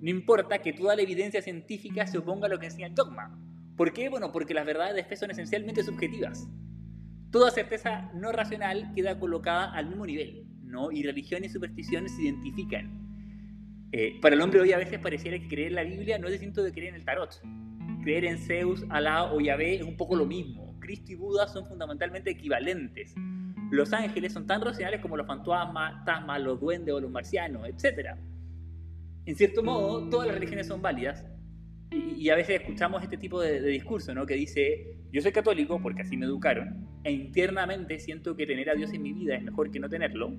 no 0.00 0.10
importa 0.10 0.58
que 0.58 0.72
toda 0.72 0.94
la 0.94 1.02
evidencia 1.02 1.40
científica 1.40 2.06
se 2.06 2.18
oponga 2.18 2.46
a 2.46 2.50
lo 2.50 2.58
que 2.58 2.66
enseña 2.66 2.86
el 2.86 2.94
dogma. 2.94 3.38
¿Por 3.76 3.92
qué? 3.92 4.08
Bueno, 4.08 4.30
porque 4.30 4.54
las 4.54 4.66
verdades 4.66 4.94
de 4.94 5.04
fe 5.04 5.16
son 5.16 5.30
esencialmente 5.30 5.82
subjetivas. 5.82 6.48
Toda 7.30 7.50
certeza 7.50 8.10
no 8.14 8.30
racional 8.32 8.92
queda 8.94 9.18
colocada 9.18 9.72
al 9.72 9.88
mismo 9.88 10.06
nivel, 10.06 10.46
¿no? 10.64 10.92
Y 10.92 11.02
religión 11.02 11.44
y 11.44 11.48
superstición 11.48 12.08
se 12.08 12.22
identifican. 12.22 13.06
Eh, 13.92 14.18
para 14.20 14.34
el 14.34 14.42
hombre 14.42 14.60
hoy 14.60 14.72
a 14.72 14.78
veces 14.78 14.98
pareciera 14.98 15.38
que 15.38 15.48
creer 15.48 15.68
en 15.68 15.74
la 15.74 15.82
Biblia 15.82 16.18
no 16.18 16.26
es 16.26 16.32
distinto 16.32 16.62
de 16.62 16.72
creer 16.72 16.90
en 16.90 16.96
el 16.96 17.04
tarot. 17.04 17.40
Creer 18.06 18.24
en 18.24 18.38
Zeus, 18.38 18.84
Alá 18.88 19.32
o 19.32 19.40
Yahvé 19.40 19.74
es 19.74 19.82
un 19.82 19.96
poco 19.96 20.14
lo 20.14 20.24
mismo. 20.24 20.78
Cristo 20.78 21.10
y 21.10 21.16
Buda 21.16 21.48
son 21.48 21.66
fundamentalmente 21.66 22.30
equivalentes. 22.30 23.12
Los 23.72 23.92
ángeles 23.92 24.32
son 24.32 24.46
tan 24.46 24.62
racionales 24.62 25.00
como 25.00 25.16
los 25.16 25.26
fantasmas, 25.26 26.40
los 26.40 26.60
duendes 26.60 26.94
o 26.94 27.00
los 27.00 27.10
marcianos, 27.10 27.66
etc 27.66 28.16
en 29.26 29.34
cierto 29.34 29.60
modo, 29.60 30.08
todas 30.08 30.28
las 30.28 30.36
religiones 30.36 30.68
son 30.68 30.80
válidas. 30.80 31.26
Y, 31.90 32.30
a 32.30 32.36
veces 32.36 32.60
escuchamos 32.60 33.02
este 33.02 33.16
tipo 33.16 33.40
de, 33.40 33.60
discurso, 33.60 34.14
¿no? 34.14 34.24
Que 34.24 34.34
dice, 34.34 34.98
yo 35.10 35.20
soy 35.20 35.32
católico 35.32 35.82
porque 35.82 36.02
así 36.02 36.16
me 36.16 36.26
educaron, 36.26 36.86
e 37.02 37.10
internamente 37.10 37.98
siento 37.98 38.36
que 38.36 38.46
tener 38.46 38.70
a 38.70 38.74
Dios 38.74 38.92
en 38.92 39.02
mi 39.02 39.12
vida 39.12 39.34
es 39.34 39.42
mejor 39.42 39.72
que 39.72 39.80
no 39.80 39.88
tenerlo, 39.88 40.32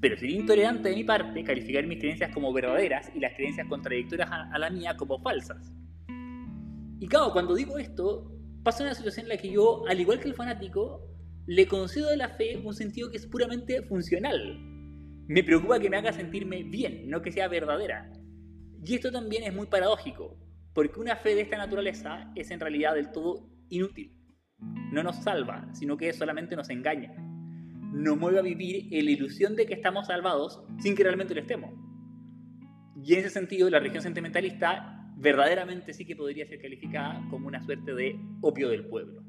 pero 0.00 0.16
sería 0.16 0.36
intolerante 0.36 0.88
de 0.88 0.96
mi 0.96 1.04
parte 1.04 1.44
calificar 1.44 1.86
mis 1.86 2.00
creencias 2.00 2.32
como 2.34 2.52
verdaderas 2.52 3.10
y 3.14 3.20
las 3.20 3.34
creencias 3.34 3.68
contradictorias 3.68 4.28
a, 4.30 4.58
la 4.58 4.68
mía 4.68 4.96
como 4.96 5.20
falsas. 5.20 5.72
Y 6.98 7.08
claro, 7.08 7.32
cuando 7.32 7.54
digo 7.54 7.78
esto, 7.78 8.32
pasa 8.62 8.84
una 8.84 8.94
situación 8.94 9.26
en 9.26 9.30
la 9.30 9.36
que 9.36 9.50
yo, 9.50 9.86
al 9.86 10.00
igual 10.00 10.18
que 10.18 10.28
el 10.28 10.34
fanático, 10.34 11.02
le 11.46 11.68
concedo 11.68 12.10
a 12.10 12.16
la 12.16 12.30
fe 12.30 12.56
un 12.56 12.74
sentido 12.74 13.10
que 13.10 13.18
es 13.18 13.26
puramente 13.26 13.82
funcional, 13.82 14.58
me 15.28 15.44
preocupa 15.44 15.78
que 15.78 15.90
me 15.90 15.96
haga 15.96 16.12
sentirme 16.12 16.62
bien, 16.62 17.08
no 17.08 17.20
que 17.20 17.32
sea 17.32 17.48
verdadera. 17.48 18.10
Y 18.84 18.94
esto 18.94 19.10
también 19.10 19.42
es 19.42 19.54
muy 19.54 19.66
paradójico, 19.66 20.38
porque 20.72 21.00
una 21.00 21.16
fe 21.16 21.34
de 21.34 21.42
esta 21.42 21.58
naturaleza 21.58 22.32
es 22.34 22.50
en 22.50 22.60
realidad 22.60 22.94
del 22.94 23.10
todo 23.10 23.48
inútil. 23.68 24.16
No 24.92 25.02
nos 25.02 25.16
salva, 25.16 25.68
sino 25.72 25.96
que 25.96 26.12
solamente 26.12 26.56
nos 26.56 26.70
engaña. 26.70 27.12
Nos 27.92 28.16
mueve 28.18 28.38
a 28.38 28.42
vivir 28.42 28.88
en 28.92 29.04
la 29.04 29.10
ilusión 29.10 29.56
de 29.56 29.66
que 29.66 29.74
estamos 29.74 30.06
salvados 30.06 30.62
sin 30.78 30.94
que 30.94 31.02
realmente 31.02 31.34
lo 31.34 31.40
estemos. 31.40 31.72
Y 33.04 33.14
en 33.14 33.20
ese 33.20 33.30
sentido, 33.30 33.68
la 33.68 33.78
religión 33.78 34.02
sentimentalista 34.02 34.95
verdaderamente 35.16 35.94
sí 35.94 36.04
que 36.04 36.14
podría 36.14 36.46
ser 36.46 36.60
calificada 36.60 37.26
como 37.30 37.48
una 37.48 37.64
suerte 37.64 37.94
de 37.94 38.18
opio 38.42 38.68
del 38.68 38.86
pueblo. 38.86 39.22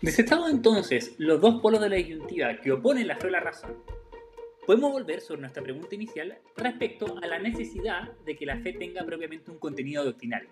Desestados 0.00 0.50
entonces 0.50 1.14
los 1.18 1.40
dos 1.40 1.60
polos 1.62 1.80
de 1.80 1.88
la 1.88 1.96
disyuntiva 1.96 2.56
que 2.60 2.72
oponen 2.72 3.06
la 3.06 3.16
fe 3.16 3.28
a 3.28 3.30
la 3.30 3.40
razón, 3.40 3.76
podemos 4.66 4.92
volver 4.92 5.20
sobre 5.20 5.40
nuestra 5.40 5.62
pregunta 5.62 5.94
inicial 5.94 6.38
respecto 6.56 7.16
a 7.22 7.26
la 7.26 7.38
necesidad 7.38 8.12
de 8.24 8.36
que 8.36 8.46
la 8.46 8.58
fe 8.58 8.72
tenga 8.72 9.04
propiamente 9.04 9.50
un 9.50 9.58
contenido 9.58 10.04
doctrinal. 10.04 10.48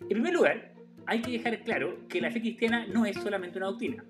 En 0.00 0.08
primer 0.08 0.34
lugar, 0.34 0.74
hay 1.06 1.22
que 1.22 1.32
dejar 1.32 1.62
claro 1.64 1.96
que 2.08 2.20
la 2.20 2.30
fe 2.30 2.40
cristiana 2.40 2.86
no 2.86 3.06
es 3.06 3.16
solamente 3.16 3.58
una 3.58 3.68
doctrina. 3.68 4.04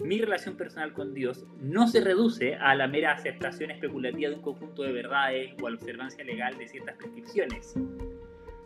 Mi 0.00 0.20
relación 0.20 0.56
personal 0.56 0.92
con 0.92 1.14
Dios 1.14 1.46
no 1.60 1.86
se 1.86 2.00
reduce 2.00 2.56
a 2.56 2.74
la 2.74 2.88
mera 2.88 3.12
aceptación 3.12 3.70
especulativa 3.70 4.30
de 4.30 4.36
un 4.36 4.42
conjunto 4.42 4.82
de 4.82 4.92
verdades 4.92 5.54
o 5.62 5.66
a 5.66 5.70
la 5.70 5.76
observancia 5.76 6.24
legal 6.24 6.58
de 6.58 6.68
ciertas 6.68 6.96
prescripciones. 6.96 7.74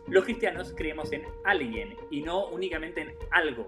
Los 0.07 0.25
cristianos 0.25 0.73
creemos 0.75 1.11
en 1.11 1.23
alguien 1.45 1.95
y 2.09 2.21
no 2.21 2.47
únicamente 2.47 3.01
en 3.01 3.13
algo, 3.29 3.67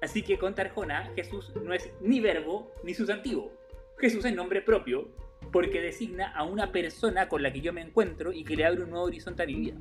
Así 0.00 0.22
que 0.22 0.38
con 0.38 0.54
Tarjona, 0.54 1.10
Jesús 1.16 1.52
no 1.62 1.72
es 1.72 1.90
ni 2.00 2.20
verbo 2.20 2.72
ni 2.84 2.94
sustantivo. 2.94 3.52
Jesús 3.98 4.24
es 4.24 4.34
nombre 4.34 4.62
propio 4.62 5.08
porque 5.52 5.80
designa 5.80 6.32
a 6.32 6.44
una 6.44 6.70
persona 6.70 7.28
con 7.28 7.42
la 7.42 7.52
que 7.52 7.60
yo 7.60 7.72
me 7.72 7.80
encuentro 7.80 8.32
y 8.32 8.44
que 8.44 8.56
le 8.56 8.64
abre 8.64 8.84
un 8.84 8.90
nuevo 8.90 9.06
horizonte 9.06 9.42
a 9.42 9.46
mi 9.46 9.54
vida. 9.54 9.76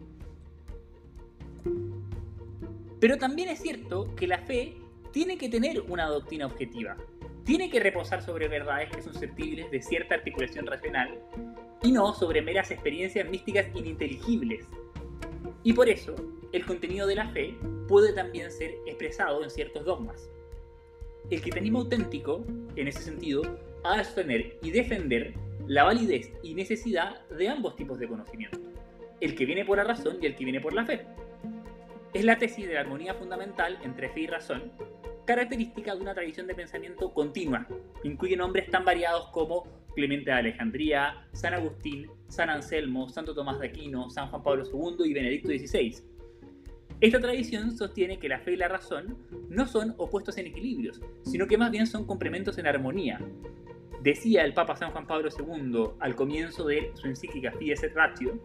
Pero 3.00 3.18
también 3.18 3.50
es 3.50 3.60
cierto 3.60 4.16
que 4.16 4.28
la 4.28 4.40
fe 4.40 4.76
tiene 5.12 5.38
que 5.38 5.50
tener 5.50 5.82
una 5.82 6.08
doctrina 6.08 6.48
objetiva. 6.48 6.98
Tiene 7.44 7.70
que 7.70 7.80
reposar 7.80 8.24
sobre 8.24 8.48
verdades 8.48 8.90
que 8.90 9.02
son 9.02 9.14
susceptibles 9.14 9.70
de 9.70 9.82
cierta 9.82 10.16
articulación 10.16 10.66
racional 10.66 11.20
y 11.84 11.92
no 11.92 12.14
sobre 12.14 12.42
meras 12.42 12.72
experiencias 12.72 13.30
místicas 13.30 13.68
ininteligibles. 13.76 14.66
Y 15.64 15.74
por 15.74 15.90
eso, 15.90 16.16
el 16.52 16.66
contenido 16.66 17.06
de 17.08 17.16
la 17.16 17.30
fe 17.30 17.56
puede 17.88 18.14
también 18.14 18.52
ser 18.52 18.72
expresado 18.86 19.44
en 19.44 19.50
ciertos 19.50 19.86
dogmas. 19.86 20.30
El 21.30 21.42
cristianismo 21.42 21.80
auténtico, 21.80 22.44
en 22.76 22.88
ese 22.88 23.02
sentido, 23.02 23.44
de 23.84 24.04
sostener 24.04 24.58
y 24.62 24.72
defender 24.72 25.34
la 25.68 25.84
validez 25.84 26.32
y 26.44 26.54
necesidad 26.54 27.28
de 27.30 27.50
ambos 27.50 27.76
tipos 27.76 28.00
de 28.00 28.08
conocimiento, 28.08 28.60
el 29.22 29.36
que 29.36 29.46
viene 29.46 29.66
por 29.66 29.78
la 29.78 29.84
razón 29.84 30.18
y 30.22 30.26
el 30.26 30.36
que 30.36 30.44
viene 30.44 30.62
por 30.62 30.74
la 30.74 30.86
fe. 30.86 31.06
Es 32.14 32.24
la 32.24 32.38
tesis 32.38 32.68
de 32.68 32.74
la 32.74 32.82
armonía 32.82 33.14
fundamental 33.14 33.78
entre 33.84 34.10
fe 34.10 34.22
y 34.22 34.28
razón, 34.28 34.72
característica 35.26 35.94
de 35.94 36.02
una 36.02 36.14
tradición 36.14 36.48
de 36.48 36.56
pensamiento 36.56 37.14
continua. 37.14 37.68
Incluye 38.04 38.38
nombres 38.38 38.70
tan 38.72 38.86
variados 38.86 39.28
como 39.30 39.68
Clemente 39.94 40.32
de 40.32 40.38
Alejandría, 40.38 41.28
San 41.34 41.54
Agustín, 41.54 42.10
San 42.28 42.50
Anselmo, 42.50 43.10
Santo 43.10 43.34
Tomás 43.34 43.60
de 43.60 43.68
Aquino, 43.68 44.10
San 44.10 44.30
Juan 44.30 44.44
Pablo 44.44 44.64
II 44.66 45.10
y 45.10 45.14
Benedicto 45.14 45.50
XVI 45.50 46.17
esta 47.00 47.20
tradición 47.20 47.78
sostiene 47.78 48.18
que 48.18 48.28
la 48.28 48.40
fe 48.40 48.54
y 48.54 48.56
la 48.56 48.68
razón 48.68 49.18
no 49.50 49.68
son 49.68 49.94
opuestos 49.98 50.38
en 50.38 50.48
equilibrios, 50.48 51.00
sino 51.24 51.48
que 51.48 51.58
más 51.58 51.70
bien 51.70 51.86
son 51.86 52.06
complementos 52.06 52.58
en 52.58 52.66
armonía. 52.66 53.22
Decía 54.02 54.44
el 54.44 54.54
Papa 54.54 54.76
San 54.76 54.92
Juan 54.92 55.06
Pablo 55.06 55.30
II 55.30 55.92
al 56.00 56.16
comienzo 56.16 56.66
de 56.66 56.92
su 56.96 57.08
encíclica 57.08 57.52
Fides 57.52 57.84
et 57.84 57.94
Ratio 57.94 58.40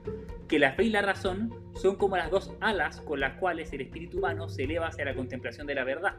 que 0.49 0.59
la 0.59 0.73
fe 0.73 0.85
y 0.85 0.91
la 0.91 1.01
razón 1.01 1.55
son 1.75 1.97
como 1.97 2.17
las 2.17 2.31
dos 2.31 2.53
alas 2.61 3.01
con 3.01 3.21
las 3.21 3.39
cuales 3.39 3.73
el 3.73 3.83
espíritu 3.83 4.19
humano 4.19 4.49
se 4.49 4.65
eleva 4.65 4.89
hacia 4.89 5.07
la 5.07 5.15
contemplación 5.15 5.67
de 5.67 5.75
la 5.75 5.85
verdad. 5.85 6.17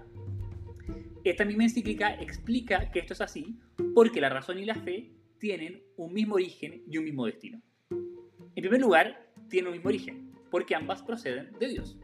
Esta 1.24 1.46
misma 1.46 1.63
encíclica 1.63 2.15
explica 2.15 2.91
que 2.91 3.00
esto 3.00 3.13
es 3.13 3.22
así 3.22 3.60
porque 3.93 4.22
la 4.22 4.30
razón 4.30 4.58
y 4.58 4.65
la 4.65 4.76
fe 4.76 5.12
tienen 5.39 5.84
un 5.98 6.13
mismo 6.13 6.36
origen 6.36 6.84
y 6.89 6.98
un 6.98 7.04
mismo 7.06 7.26
destino. 7.26 7.62
En 7.89 8.62
primer 8.62 8.82
lugar, 8.82 9.30
tienen 9.50 9.67
un 9.67 9.74
mismo 9.74 9.89
origen, 9.89 10.32
porque 10.50 10.76
ambas 10.76 11.02
proceden 11.04 11.52
de 11.60 11.67
Dios. 11.67 11.98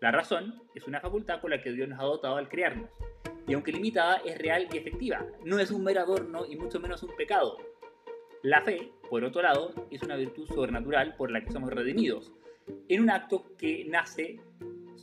La 0.00 0.12
razón 0.12 0.62
es 0.74 0.86
una 0.86 1.00
facultad 1.00 1.40
con 1.40 1.50
la 1.50 1.60
que 1.60 1.72
Dios 1.72 1.88
nos 1.88 1.98
ha 1.98 2.04
dotado 2.04 2.36
al 2.36 2.48
crearnos, 2.48 2.88
y 3.48 3.54
aunque 3.54 3.72
limitada, 3.72 4.18
es 4.24 4.38
real 4.38 4.68
y 4.72 4.76
efectiva, 4.76 5.26
no 5.44 5.58
es 5.58 5.70
un 5.70 5.82
mero 5.82 6.00
adorno 6.00 6.46
y 6.46 6.56
mucho 6.56 6.78
menos 6.78 7.02
un 7.02 7.16
pecado. 7.16 7.56
La 8.42 8.62
fe, 8.62 8.92
por 9.10 9.24
otro 9.24 9.42
lado, 9.42 9.72
es 9.90 10.02
una 10.02 10.14
virtud 10.14 10.46
sobrenatural 10.46 11.16
por 11.16 11.32
la 11.32 11.42
que 11.42 11.50
somos 11.50 11.72
redimidos, 11.72 12.32
en 12.88 13.02
un 13.02 13.10
acto 13.10 13.56
que 13.56 13.86
nace 13.86 14.40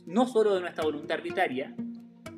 no 0.06 0.26
solo 0.26 0.54
de 0.54 0.60
nuestra 0.60 0.84
voluntad 0.84 1.18
arbitraria, 1.18 1.74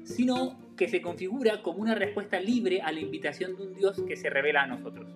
sino 0.03 0.59
que 0.77 0.89
se 0.89 1.03
configura 1.03 1.63
como 1.63 1.79
una 1.79 1.95
respuesta 1.95 2.41
libre 2.41 2.81
a 2.81 2.91
la 2.91 3.01
invitación 3.01 3.57
de 3.57 3.63
un 3.63 3.75
Dios 3.75 4.03
que 4.03 4.17
se 4.17 4.31
revela 4.31 4.63
a 4.63 4.67
nosotros. 4.67 5.07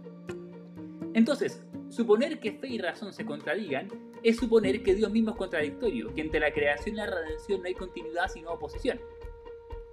Entonces, 1.14 1.64
suponer 1.88 2.38
que 2.38 2.52
fe 2.52 2.68
y 2.68 2.78
razón 2.78 3.12
se 3.12 3.24
contradigan 3.24 3.88
es 4.22 4.36
suponer 4.36 4.82
que 4.82 4.94
Dios 4.94 5.10
mismo 5.10 5.30
es 5.30 5.36
contradictorio, 5.36 6.14
que 6.14 6.20
entre 6.20 6.40
la 6.40 6.52
creación 6.52 6.94
y 6.94 6.98
la 6.98 7.06
redención 7.06 7.60
no 7.60 7.66
hay 7.66 7.74
continuidad 7.74 8.28
sino 8.28 8.52
oposición. 8.52 9.00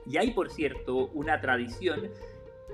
Y 0.05 0.17
hay, 0.17 0.31
por 0.31 0.49
cierto, 0.49 1.07
una 1.13 1.39
tradición 1.39 2.09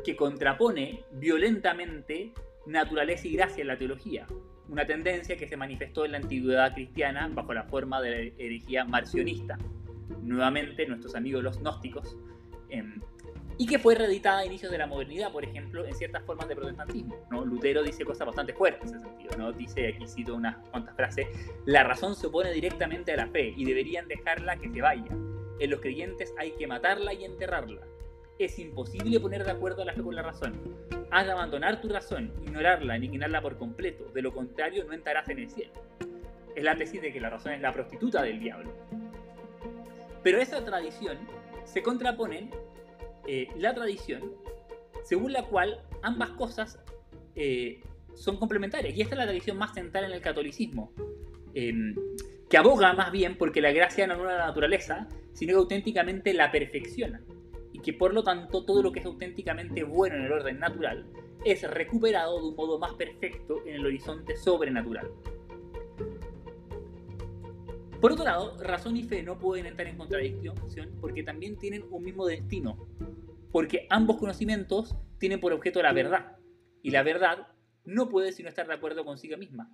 que 0.04 0.16
contrapone 0.16 1.04
violentamente 1.12 2.34
naturaleza 2.66 3.28
y 3.28 3.34
gracia 3.34 3.62
en 3.62 3.68
la 3.68 3.78
teología, 3.78 4.28
una 4.70 4.86
tendencia 4.86 5.38
que 5.38 5.48
se 5.48 5.58
manifestó 5.58 6.06
en 6.06 6.14
la 6.14 6.18
antigüedad 6.18 6.74
cristiana 6.74 7.28
bajo 7.28 7.54
la 7.54 7.64
forma 7.64 8.02
de 8.02 8.10
la 8.12 8.18
herejía 8.38 8.86
marcionista. 8.86 9.58
Nuevamente, 10.22 10.86
nuestros 10.88 11.16
amigos 11.16 11.44
los 11.44 11.60
gnósticos, 11.60 12.18
em, 12.70 13.02
y 13.58 13.66
que 13.66 13.80
fue 13.80 13.96
reeditada 13.96 14.40
a 14.40 14.46
inicios 14.46 14.72
de 14.72 14.78
la 14.78 14.88
modernidad, 14.88 15.32
por 15.32 15.44
ejemplo, 15.44 15.86
en 15.86 15.94
ciertas 15.96 16.24
formas 16.24 16.48
de 16.48 16.56
protestantismo. 16.56 17.16
¿no? 17.32 17.46
Lutero 17.46 17.84
dice 17.84 18.04
cosas 18.04 18.28
bastante 18.28 18.54
fuertes 18.54 18.92
en 18.92 18.98
ese 18.98 19.06
sentido. 19.06 19.38
¿no? 19.38 19.52
Dice, 19.54 19.88
aquí 19.88 20.08
cito 20.08 20.36
unas 20.36 20.58
cuantas 20.70 20.96
frases, 20.96 21.28
la 21.66 21.84
razón 21.84 22.16
se 22.16 22.28
opone 22.28 22.52
directamente 22.52 23.14
a 23.14 23.18
la 23.18 23.28
fe 23.28 23.54
y 23.56 23.64
deberían 23.66 24.08
dejarla 24.08 24.58
que 24.58 24.70
se 24.70 24.82
vaya. 24.82 25.12
En 25.60 25.70
los 25.70 25.80
creyentes 25.80 26.34
hay 26.38 26.52
que 26.52 26.68
matarla 26.68 27.14
y 27.14 27.24
enterrarla. 27.24 27.82
Es 28.38 28.60
imposible 28.60 29.18
poner 29.22 29.46
de 29.46 29.52
acuerdo 29.52 29.84
a 29.84 29.86
la 29.86 29.94
fe 29.94 30.04
con 30.04 30.16
la 30.16 30.22
razón. 30.22 30.60
Has 31.10 31.26
de 31.26 31.32
abandonar 31.32 31.80
tu 31.80 31.88
razón, 31.88 32.34
ignorarla, 32.44 32.96
aniquilarla 32.96 33.42
por 33.42 33.58
completo. 33.58 34.12
De 34.14 34.22
lo 34.22 34.34
contrario, 34.34 34.84
no 34.84 34.92
entrarás 34.92 35.30
en 35.30 35.40
el 35.40 35.50
cielo. 35.50 35.72
Es 36.54 36.64
la 36.64 36.76
tesis 36.76 37.02
de 37.02 37.14
que 37.14 37.22
la 37.22 37.30
razón 37.30 37.54
es 37.54 37.62
la 37.62 37.72
prostituta 37.72 38.22
del 38.22 38.42
diablo. 38.42 38.74
Pero 40.24 40.40
esa 40.40 40.66
tradición 40.66 41.18
se 41.64 41.82
contrapone 41.82 42.50
eh, 43.28 43.48
la 43.58 43.74
tradición 43.74 44.34
según 45.06 45.34
la 45.34 45.44
cual 45.44 45.80
ambas 46.02 46.32
cosas 46.32 46.80
eh, 47.36 47.82
son 48.16 48.38
complementarias. 48.38 48.96
Y 48.96 49.02
esta 49.02 49.16
es 49.16 49.20
la 49.20 49.26
tradición 49.26 49.58
más 49.58 49.74
central 49.74 50.06
en 50.06 50.12
el 50.12 50.22
catolicismo, 50.22 50.92
em, 51.54 51.96
que 52.50 52.58
aboga 52.58 52.94
más 52.94 53.12
bien 53.12 53.38
porque 53.38 53.62
la 53.62 53.72
gracia 53.72 54.08
no 54.08 54.16
anula 54.16 54.38
la 54.38 54.48
naturaleza, 54.48 55.08
sino 55.34 55.54
que 55.54 55.58
auténticamente 55.58 56.34
la 56.34 56.52
perfecciona. 56.52 57.22
Y 57.72 57.80
que 57.80 57.94
por 57.94 58.14
lo 58.14 58.24
tanto 58.24 58.66
todo 58.66 58.82
lo 58.82 58.92
que 58.92 59.00
es 59.00 59.06
auténticamente 59.06 59.84
bueno 59.84 60.16
en 60.16 60.24
el 60.24 60.32
orden 60.32 60.60
natural 60.60 61.06
es 61.44 61.70
recuperado 61.70 62.40
de 62.40 62.48
un 62.48 62.56
modo 62.56 62.80
más 62.80 62.94
perfecto 62.94 63.62
en 63.68 63.76
el 63.76 63.86
horizonte 63.86 64.36
sobrenatural. 64.36 65.12
Por 68.02 68.12
otro 68.12 68.26
lado, 68.26 68.58
razón 68.62 68.98
y 68.98 69.04
fe 69.04 69.24
no 69.24 69.38
pueden 69.38 69.66
entrar 69.66 69.88
en 69.88 69.98
contradicción 69.98 70.56
porque 71.00 71.24
también 71.24 71.58
tienen 71.58 71.86
un 71.90 72.04
mismo 72.04 72.26
destino, 72.26 72.88
porque 73.52 73.88
ambos 73.90 74.18
conocimientos 74.18 74.96
tienen 75.18 75.40
por 75.40 75.54
objeto 75.54 75.82
la 75.82 75.94
verdad, 75.94 76.38
y 76.84 76.92
la 76.92 77.04
verdad 77.04 77.48
no 77.86 78.10
puede 78.10 78.32
sino 78.32 78.50
estar 78.50 78.68
de 78.68 78.74
acuerdo 78.74 79.06
consigo 79.06 79.38
misma. 79.38 79.72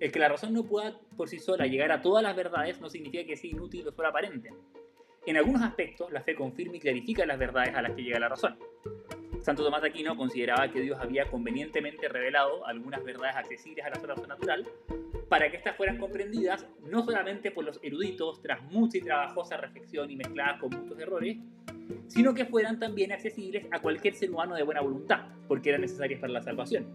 El 0.00 0.12
que 0.12 0.18
la 0.18 0.28
razón 0.28 0.54
no 0.54 0.64
pueda 0.64 0.98
por 1.16 1.28
sí 1.28 1.38
sola 1.38 1.66
llegar 1.66 1.90
a 1.90 2.00
todas 2.00 2.22
las 2.22 2.36
verdades 2.36 2.80
no 2.80 2.88
significa 2.88 3.24
que 3.24 3.36
sea 3.36 3.50
inútil 3.50 3.86
o 3.88 3.92
solo 3.92 4.08
aparente. 4.08 4.50
En 5.26 5.36
algunos 5.36 5.62
aspectos, 5.62 6.12
la 6.12 6.22
fe 6.22 6.34
confirma 6.34 6.76
y 6.76 6.80
clarifica 6.80 7.26
las 7.26 7.38
verdades 7.38 7.74
a 7.74 7.82
las 7.82 7.92
que 7.92 8.02
llega 8.02 8.20
la 8.20 8.28
razón. 8.28 8.56
Santo 9.42 9.64
Tomás 9.64 9.84
Aquino 9.84 10.16
consideraba 10.16 10.70
que 10.70 10.80
Dios 10.80 10.98
había 11.00 11.30
convenientemente 11.30 12.08
revelado 12.08 12.66
algunas 12.66 13.02
verdades 13.04 13.36
accesibles 13.36 13.84
a 13.84 13.90
la 13.90 13.96
razón 13.96 14.28
natural 14.28 14.66
para 15.28 15.50
que 15.50 15.56
éstas 15.56 15.76
fueran 15.76 15.98
comprendidas 15.98 16.66
no 16.82 17.04
solamente 17.04 17.50
por 17.50 17.64
los 17.64 17.78
eruditos 17.82 18.40
tras 18.42 18.62
mucha 18.64 18.98
y 18.98 19.02
trabajosa 19.02 19.56
reflexión 19.56 20.10
y 20.10 20.16
mezcladas 20.16 20.60
con 20.60 20.70
muchos 20.70 20.98
errores, 20.98 21.36
sino 22.06 22.34
que 22.34 22.46
fueran 22.46 22.78
también 22.78 23.12
accesibles 23.12 23.66
a 23.70 23.80
cualquier 23.80 24.14
ser 24.14 24.30
humano 24.30 24.54
de 24.54 24.62
buena 24.62 24.80
voluntad, 24.80 25.26
porque 25.46 25.70
eran 25.70 25.82
necesarias 25.82 26.20
para 26.20 26.32
la 26.32 26.42
salvación. 26.42 26.86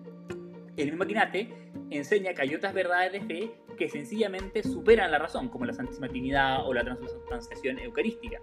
El 0.76 0.90
mismo 0.90 1.06
Quinate 1.06 1.50
enseña 1.92 2.34
que 2.34 2.42
hay 2.42 2.56
otras 2.56 2.74
verdades 2.74 3.12
de 3.12 3.22
fe 3.22 3.52
que 3.78 3.90
sencillamente 3.90 4.64
superan 4.64 5.12
la 5.12 5.20
razón, 5.20 5.50
como 5.50 5.66
la 5.66 5.74
Santísima 5.74 6.08
Trinidad 6.08 6.68
o 6.68 6.74
la 6.74 6.84
transubstanciación 6.84 7.80
eucarística. 7.80 8.40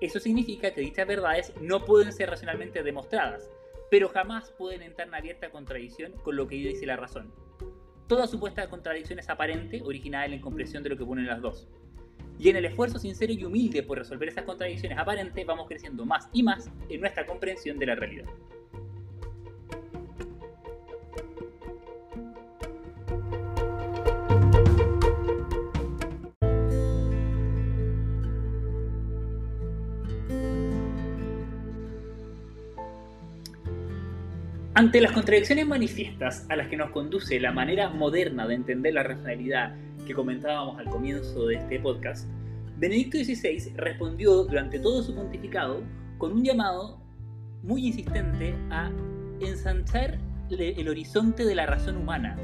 Eso 0.00 0.20
significa 0.20 0.72
que 0.72 0.82
dichas 0.82 1.06
verdades 1.06 1.52
no 1.60 1.84
pueden 1.84 2.12
ser 2.12 2.28
racionalmente 2.28 2.82
demostradas, 2.82 3.48
pero 3.90 4.08
jamás 4.08 4.50
pueden 4.52 4.82
entrar 4.82 5.08
en 5.08 5.14
abierta 5.14 5.50
contradicción 5.50 6.12
con 6.22 6.36
lo 6.36 6.46
que 6.46 6.56
dice 6.56 6.84
la 6.86 6.96
razón. 6.96 7.32
Toda 8.06 8.26
supuesta 8.26 8.68
contradicción 8.68 9.18
es 9.18 9.28
aparente, 9.28 9.82
originada 9.82 10.26
en 10.26 10.32
la 10.32 10.36
incomprensión 10.36 10.82
de 10.82 10.90
lo 10.90 10.96
que 10.96 11.04
ponen 11.04 11.26
las 11.26 11.40
dos. 11.40 11.66
Y 12.38 12.50
en 12.50 12.56
el 12.56 12.66
esfuerzo 12.66 12.98
sincero 12.98 13.32
y 13.32 13.42
humilde 13.44 13.82
por 13.82 13.98
resolver 13.98 14.28
esas 14.28 14.44
contradicciones 14.44 14.98
aparentes 14.98 15.46
vamos 15.46 15.66
creciendo 15.66 16.04
más 16.04 16.28
y 16.32 16.42
más 16.42 16.70
en 16.90 17.00
nuestra 17.00 17.26
comprensión 17.26 17.78
de 17.78 17.86
la 17.86 17.94
realidad. 17.94 18.26
Ante 34.76 35.00
las 35.00 35.12
contradicciones 35.12 35.66
manifiestas 35.66 36.44
a 36.50 36.54
las 36.54 36.68
que 36.68 36.76
nos 36.76 36.90
conduce 36.90 37.40
la 37.40 37.50
manera 37.50 37.88
moderna 37.88 38.46
de 38.46 38.56
entender 38.56 38.92
la 38.92 39.04
racionalidad 39.04 39.74
que 40.06 40.12
comentábamos 40.12 40.78
al 40.78 40.84
comienzo 40.90 41.46
de 41.46 41.54
este 41.54 41.80
podcast, 41.80 42.28
Benedicto 42.76 43.16
XVI 43.16 43.72
respondió 43.76 44.44
durante 44.44 44.78
todo 44.78 45.02
su 45.02 45.14
pontificado 45.14 45.82
con 46.18 46.32
un 46.32 46.44
llamado 46.44 47.00
muy 47.62 47.86
insistente 47.86 48.54
a 48.68 48.90
ensanchar 49.40 50.18
el 50.50 50.88
horizonte 50.90 51.46
de 51.46 51.54
la 51.54 51.64
razón 51.64 51.96
humana. 51.96 52.36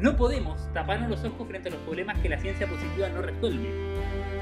No 0.00 0.16
podemos 0.16 0.60
taparnos 0.72 1.10
los 1.10 1.24
ojos 1.24 1.46
frente 1.46 1.68
a 1.68 1.72
los 1.74 1.80
problemas 1.82 2.18
que 2.18 2.28
la 2.28 2.40
ciencia 2.40 2.66
positiva 2.66 3.08
no 3.10 3.22
resuelve. 3.22 3.70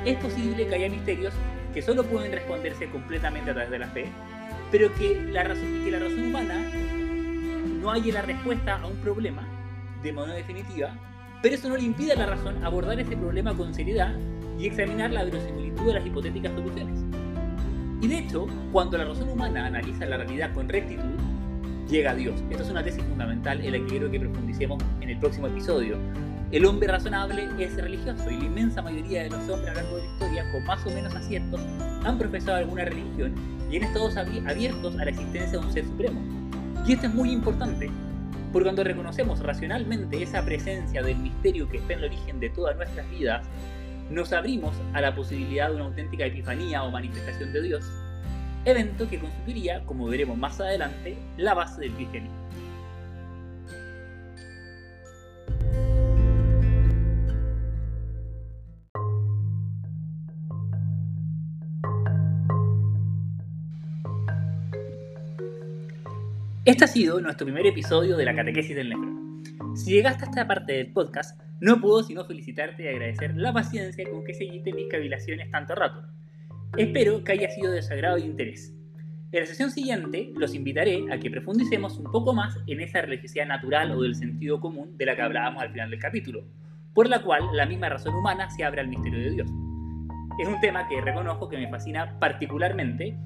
Es 0.07 0.17
posible 0.17 0.67
que 0.67 0.75
haya 0.75 0.89
misterios 0.89 1.35
que 1.75 1.83
solo 1.83 2.03
pueden 2.03 2.33
responderse 2.33 2.89
completamente 2.89 3.51
a 3.51 3.53
través 3.53 3.71
de 3.71 3.79
la 3.79 3.89
fe, 3.89 4.07
pero 4.73 4.91
que 4.95 5.21
la 5.21 5.45
razón, 5.45 5.83
que 5.85 5.91
la 5.91 5.99
razón 5.99 6.23
humana 6.23 6.90
no 7.81 7.91
haya 7.91 8.13
la 8.13 8.23
respuesta 8.23 8.77
a 8.77 8.87
un 8.87 8.97
problema 8.97 9.43
de 10.03 10.13
manera 10.13 10.35
definitiva, 10.35 10.95
pero 11.43 11.55
eso 11.55 11.69
no 11.69 11.77
le 11.77 11.85
impide 11.85 12.13
a 12.13 12.17
la 12.17 12.27
razón 12.27 12.63
abordar 12.63 13.01
ese 13.01 13.17
problema 13.17 13.57
con 13.57 13.75
seriedad 13.75 14.15
y 14.59 14.67
examinar 14.67 15.11
la 15.11 15.25
verosimilitud 15.25 15.87
de 15.87 15.95
las 15.95 16.07
hipotéticas 16.07 16.53
soluciones. 16.53 17.01
Y 18.03 18.09
de 18.09 18.19
hecho, 18.19 18.47
cuando 18.73 18.99
la 18.99 19.05
razón 19.07 19.29
humana 19.31 19.67
analiza 19.67 20.05
la 20.05 20.19
realidad 20.19 20.53
con 20.53 20.69
rectitud, 20.69 21.19
llega 21.89 22.13
a 22.13 22.15
Dios. 22.15 22.43
Esta 22.51 22.63
es 22.63 22.71
una 22.71 22.83
tesis 22.83 23.03
fundamental 23.05 23.61
en 23.65 23.73
la 23.73 23.79
que 23.79 23.87
quiero 23.87 24.11
que 24.11 24.21
profundicemos 24.21 24.83
en 25.01 25.11
el 25.11 25.19
próximo 25.19 25.47
episodio. 25.47 25.97
El 26.51 26.67
hombre 26.67 26.89
razonable 26.89 27.49
es 27.59 27.77
religioso 27.77 28.31
y 28.31 28.37
la 28.39 28.45
inmensa 28.45 28.83
mayoría 28.83 29.23
de 29.25 29.31
los 29.31 29.49
hombres 29.49 29.71
a 29.71 29.75
lo 29.75 29.83
largo 29.83 29.97
de 29.97 30.03
la 30.03 30.13
historia, 30.13 30.53
con 30.53 30.65
más 30.65 30.87
o 30.87 30.91
menos 30.91 31.15
aciertos, 31.15 31.61
han 32.05 32.19
profesado 32.19 32.59
alguna 32.59 32.85
religión 32.85 33.35
y 33.71 33.77
han 33.77 33.85
estado 33.85 34.09
abiertos 34.47 34.99
a 34.99 35.05
la 35.05 35.11
existencia 35.11 35.59
de 35.59 35.65
un 35.65 35.73
ser 35.73 35.85
supremo. 35.85 36.40
Y 36.87 36.95
esto 36.95 37.07
es 37.07 37.15
muy 37.15 37.31
importante, 37.31 37.91
porque 38.53 38.65
cuando 38.65 38.83
reconocemos 38.83 39.41
racionalmente 39.41 40.23
esa 40.23 40.45
presencia 40.45 41.03
del 41.03 41.19
misterio 41.19 41.69
que 41.69 41.77
está 41.77 41.93
en 41.93 41.99
el 42.01 42.05
origen 42.07 42.41
de 42.41 42.51
todas 42.51 42.77
nuestras 42.77 43.09
vidas, 43.11 43.47
nos 44.11 44.33
abrimos 44.33 44.75
a 44.93 45.01
la 45.01 45.15
posibilidad 45.15 45.69
de 45.69 45.77
una 45.77 45.85
auténtica 45.85 46.25
epifanía 46.25 46.83
o 46.83 46.91
manifestación 46.91 47.53
de 47.53 47.63
Dios, 47.63 47.85
evento 48.65 49.09
que 49.09 49.21
constituiría, 49.21 49.85
como 49.85 50.07
veremos 50.07 50.37
más 50.37 50.61
adelante, 50.61 51.17
la 51.37 51.55
base 51.55 51.83
del 51.83 51.93
cristianismo. 51.93 52.40
Este 66.67 66.85
ha 66.85 66.89
sido 66.89 67.19
nuestro 67.23 67.47
primer 67.47 67.67
episodio 67.67 68.19
de 68.19 68.25
la 68.27 68.35
Catequesis 68.35 68.77
del 68.77 68.91
Negro. 68.91 69.11
Si 69.75 69.93
llegaste 69.93 70.27
a 70.27 70.29
esta 70.29 70.47
parte 70.47 70.75
del 70.75 70.93
podcast, 70.93 71.41
no 71.59 71.81
puedo 71.81 72.03
sino 72.03 72.27
felicitarte 72.27 72.85
y 72.85 72.89
agradecer 72.89 73.35
la 73.35 73.51
paciencia 73.51 74.05
con 74.11 74.23
que 74.25 74.35
seguiste 74.35 74.75
mis 74.75 74.87
cavilaciones 74.89 75.51
tanto 75.51 75.75
rato. 75.75 76.07
Espero 76.77 77.25
que 77.25 77.33
haya 77.33 77.49
sido 77.49 77.73
de 77.73 77.81
sagrado 77.81 78.19
y 78.19 78.25
interés. 78.25 78.75
En 79.33 79.41
la 79.41 79.47
sesión 79.47 79.71
siguiente 79.71 80.33
los 80.37 80.55
invitaré 80.55 81.11
a 81.11 81.19
que 81.19 81.31
profundicemos 81.31 81.97
un 81.97 82.13
poco 82.13 82.35
más 82.35 82.59
en 82.67 82.83
esa 82.83 83.01
religiosidad 83.01 83.47
natural 83.47 83.93
o 83.93 84.03
del 84.03 84.15
sentido 84.15 84.61
común 84.61 84.99
de 84.99 85.07
la 85.07 85.17
que 85.17 85.23
hablábamos 85.23 85.63
al 85.63 85.73
final 85.73 85.89
del 85.89 85.99
capítulo, 85.99 86.45
por 86.93 87.09
la 87.09 87.23
cual 87.23 87.43
la 87.55 87.65
misma 87.65 87.89
razón 87.89 88.15
humana 88.15 88.51
se 88.51 88.65
abre 88.65 88.83
al 88.83 88.89
misterio 88.89 89.19
de 89.19 89.31
Dios. 89.31 89.51
Es 90.39 90.47
un 90.47 90.61
tema 90.61 90.87
que 90.89 91.01
reconozco 91.01 91.49
que 91.49 91.57
me 91.57 91.71
fascina 91.71 92.19
particularmente 92.19 93.17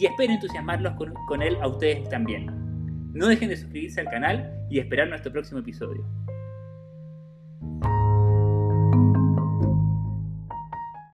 y 0.00 0.06
espero 0.06 0.32
entusiasmarlos 0.32 0.94
con, 0.94 1.12
con 1.28 1.42
él 1.42 1.58
a 1.60 1.68
ustedes 1.68 2.08
también. 2.08 2.69
No 3.12 3.26
dejen 3.26 3.48
de 3.48 3.56
suscribirse 3.56 4.00
al 4.00 4.08
canal 4.08 4.66
y 4.70 4.78
esperar 4.78 5.08
nuestro 5.08 5.32
próximo 5.32 5.60
episodio. 5.60 6.06